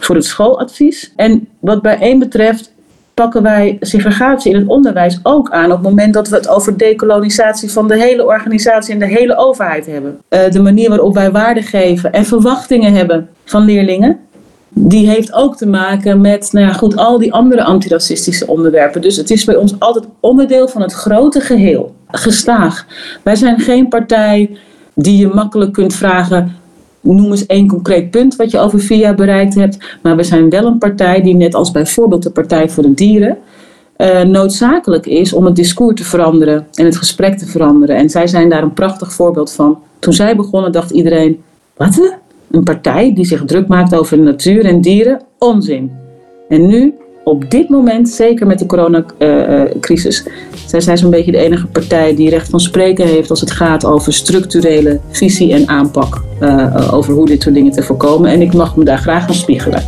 voor 0.00 0.14
het 0.14 0.24
schooladvies. 0.24 1.12
En 1.16 1.48
wat 1.58 1.82
bij 1.82 1.98
één 1.98 2.18
betreft 2.18 2.72
pakken 3.14 3.42
wij 3.42 3.76
segregatie 3.80 4.52
in 4.52 4.58
het 4.58 4.68
onderwijs 4.68 5.20
ook 5.22 5.50
aan 5.50 5.72
op 5.72 5.78
het 5.78 5.88
moment 5.88 6.14
dat 6.14 6.28
we 6.28 6.36
het 6.36 6.48
over 6.48 6.78
decolonisatie 6.78 7.70
van 7.70 7.88
de 7.88 7.98
hele 7.98 8.26
organisatie 8.26 8.92
en 8.92 8.98
de 8.98 9.06
hele 9.06 9.36
overheid 9.36 9.86
hebben. 9.86 10.18
de 10.28 10.60
manier 10.62 10.88
waarop 10.88 11.14
wij 11.14 11.30
waarde 11.30 11.62
geven 11.62 12.12
en 12.12 12.24
verwachtingen 12.24 12.94
hebben 12.94 13.28
van 13.44 13.64
leerlingen 13.64 14.18
die 14.74 15.08
heeft 15.08 15.32
ook 15.32 15.56
te 15.56 15.66
maken 15.66 16.20
met 16.20 16.48
nou 16.52 16.66
ja, 16.66 16.72
goed, 16.72 16.96
al 16.96 17.18
die 17.18 17.32
andere 17.32 17.64
antiracistische 17.64 18.46
onderwerpen. 18.46 19.00
Dus 19.00 19.16
het 19.16 19.30
is 19.30 19.44
bij 19.44 19.56
ons 19.56 19.74
altijd 19.78 20.04
onderdeel 20.20 20.68
van 20.68 20.82
het 20.82 20.92
grote 20.92 21.40
geheel. 21.40 21.94
Gestaag. 22.10 22.86
Wij 23.22 23.36
zijn 23.36 23.60
geen 23.60 23.88
partij 23.88 24.58
die 24.94 25.16
je 25.16 25.28
makkelijk 25.28 25.72
kunt 25.72 25.94
vragen: 25.94 26.56
noem 27.00 27.30
eens 27.30 27.46
één 27.46 27.68
concreet 27.68 28.10
punt 28.10 28.36
wat 28.36 28.50
je 28.50 28.58
over 28.58 28.80
vier 28.80 28.98
jaar 28.98 29.14
bereikt 29.14 29.54
hebt. 29.54 29.78
Maar 30.02 30.16
we 30.16 30.22
zijn 30.22 30.50
wel 30.50 30.64
een 30.64 30.78
partij 30.78 31.22
die, 31.22 31.34
net 31.34 31.54
als 31.54 31.70
bijvoorbeeld 31.70 32.22
de 32.22 32.30
Partij 32.30 32.68
voor 32.68 32.82
de 32.82 32.94
Dieren, 32.94 33.38
uh, 33.96 34.22
noodzakelijk 34.22 35.06
is 35.06 35.32
om 35.32 35.44
het 35.44 35.56
discours 35.56 35.96
te 35.96 36.04
veranderen 36.04 36.66
en 36.74 36.84
het 36.84 36.96
gesprek 36.96 37.38
te 37.38 37.46
veranderen. 37.46 37.96
En 37.96 38.10
zij 38.10 38.26
zijn 38.26 38.48
daar 38.48 38.62
een 38.62 38.74
prachtig 38.74 39.12
voorbeeld 39.12 39.52
van. 39.52 39.78
Toen 39.98 40.12
zij 40.12 40.36
begonnen, 40.36 40.72
dacht 40.72 40.90
iedereen: 40.90 41.42
wat? 41.76 42.18
Een 42.50 42.62
partij 42.62 43.14
die 43.14 43.24
zich 43.24 43.44
druk 43.44 43.68
maakt 43.68 43.94
over 43.94 44.18
natuur 44.18 44.64
en 44.64 44.80
dieren? 44.80 45.22
Onzin. 45.38 45.90
En 46.48 46.66
nu, 46.66 46.94
op 47.24 47.50
dit 47.50 47.68
moment, 47.68 48.08
zeker 48.08 48.46
met 48.46 48.58
de 48.58 48.66
coronacrisis, 48.66 50.26
zij 50.66 50.80
zijn 50.80 50.98
zo'n 50.98 51.10
beetje 51.10 51.32
de 51.32 51.38
enige 51.38 51.66
partij 51.66 52.14
die 52.14 52.30
recht 52.30 52.48
van 52.48 52.60
spreken 52.60 53.06
heeft 53.06 53.30
als 53.30 53.40
het 53.40 53.50
gaat 53.50 53.84
over 53.84 54.12
structurele 54.12 55.00
visie 55.10 55.52
en 55.52 55.68
aanpak. 55.68 56.22
Uh, 56.42 56.94
over 56.94 57.14
hoe 57.14 57.26
dit 57.26 57.42
soort 57.42 57.54
dingen 57.54 57.72
te 57.72 57.82
voorkomen. 57.82 58.30
En 58.30 58.42
ik 58.42 58.54
mag 58.54 58.76
me 58.76 58.84
daar 58.84 58.98
graag 58.98 59.28
aan 59.28 59.34
spiegelen 59.34 59.82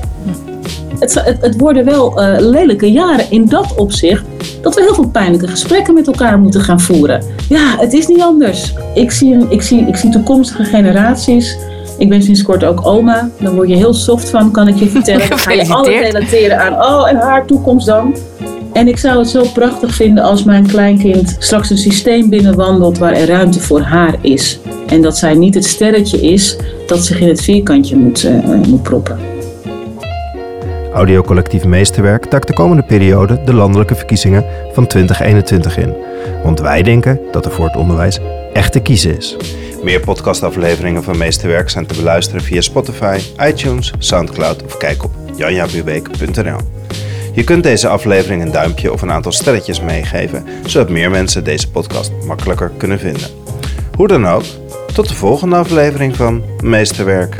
het, 1.02 1.40
het, 1.40 1.56
worden 1.56 1.84
wel 1.84 2.22
uh, 2.22 2.34
lelijke 2.38 2.92
jaren 2.92 3.30
in 3.30 3.48
dat 3.48 3.74
opzicht. 3.74 4.24
Dat 4.60 4.74
we 4.74 4.80
heel 4.80 4.94
veel 4.94 5.08
pijnlijke 5.08 5.48
gesprekken 5.48 5.94
met 5.94 6.06
elkaar 6.06 6.38
moeten 6.38 6.60
gaan 6.60 6.80
voeren. 6.80 7.22
Ja, 7.48 7.76
het 7.78 7.92
is 7.92 8.06
niet 8.06 8.20
anders. 8.20 8.74
Ik 8.94 9.10
zie, 9.10 9.46
ik 9.48 9.62
zie, 9.62 9.86
ik 9.86 9.96
zie 9.96 10.10
toekomstige 10.10 10.64
generaties. 10.64 11.56
Ik 12.02 12.08
ben 12.08 12.22
sinds 12.22 12.42
kort 12.42 12.64
ook 12.64 12.86
oma. 12.86 13.30
Dan 13.40 13.54
word 13.54 13.68
je 13.68 13.76
heel 13.76 13.94
soft 13.94 14.30
van, 14.30 14.50
kan 14.50 14.68
ik 14.68 14.76
je 14.76 14.86
vertellen. 14.96 15.28
Dan 15.28 15.38
ga 15.38 15.52
je 15.52 15.68
alles 15.68 15.88
relateren 15.88 16.58
aan, 16.58 16.72
oh, 16.72 17.08
en 17.10 17.16
haar 17.16 17.46
toekomst 17.46 17.86
dan. 17.86 18.16
En 18.72 18.88
ik 18.88 18.98
zou 18.98 19.18
het 19.18 19.28
zo 19.28 19.44
prachtig 19.54 19.94
vinden 19.94 20.24
als 20.24 20.44
mijn 20.44 20.66
kleinkind 20.66 21.36
straks 21.38 21.70
een 21.70 21.78
systeem 21.78 22.28
binnenwandelt 22.28 22.98
waar 22.98 23.12
er 23.12 23.26
ruimte 23.26 23.60
voor 23.60 23.80
haar 23.80 24.14
is. 24.20 24.58
En 24.86 25.02
dat 25.02 25.16
zij 25.16 25.34
niet 25.34 25.54
het 25.54 25.64
sterretje 25.64 26.20
is 26.20 26.56
dat 26.86 27.04
zich 27.04 27.20
in 27.20 27.28
het 27.28 27.42
vierkantje 27.42 27.96
moet, 27.96 28.24
uh, 28.24 28.66
moet 28.68 28.82
proppen. 28.82 29.18
Audiocollectief 30.92 31.64
Meesterwerk 31.64 32.24
tak 32.24 32.46
de 32.46 32.52
komende 32.52 32.82
periode 32.82 33.40
de 33.44 33.54
landelijke 33.54 33.94
verkiezingen 33.94 34.44
van 34.72 34.86
2021 34.86 35.78
in. 35.78 35.94
Want 36.42 36.60
wij 36.60 36.82
denken 36.82 37.20
dat 37.32 37.44
er 37.44 37.50
voor 37.50 37.64
het 37.64 37.76
onderwijs 37.76 38.18
echt 38.52 38.72
te 38.72 38.80
kiezen 38.80 39.16
is. 39.16 39.36
Meer 39.82 40.00
podcastafleveringen 40.00 41.02
van 41.02 41.18
Meesterwerk 41.18 41.70
zijn 41.70 41.86
te 41.86 41.94
beluisteren 41.94 42.42
via 42.42 42.60
Spotify, 42.60 43.18
iTunes, 43.40 43.92
Soundcloud 43.98 44.64
of 44.64 44.76
kijk 44.76 45.04
op 45.04 45.10
janjabubeek.nl. 45.36 46.58
Je 47.34 47.44
kunt 47.44 47.62
deze 47.62 47.88
aflevering 47.88 48.42
een 48.42 48.52
duimpje 48.52 48.92
of 48.92 49.02
een 49.02 49.10
aantal 49.10 49.32
sterretjes 49.32 49.80
meegeven, 49.80 50.46
zodat 50.66 50.88
meer 50.88 51.10
mensen 51.10 51.44
deze 51.44 51.70
podcast 51.70 52.12
makkelijker 52.26 52.70
kunnen 52.76 52.98
vinden. 52.98 53.28
Hoe 53.96 54.08
dan 54.08 54.26
ook, 54.26 54.44
tot 54.94 55.08
de 55.08 55.14
volgende 55.14 55.56
aflevering 55.56 56.16
van 56.16 56.42
Meesterwerk. 56.60 57.36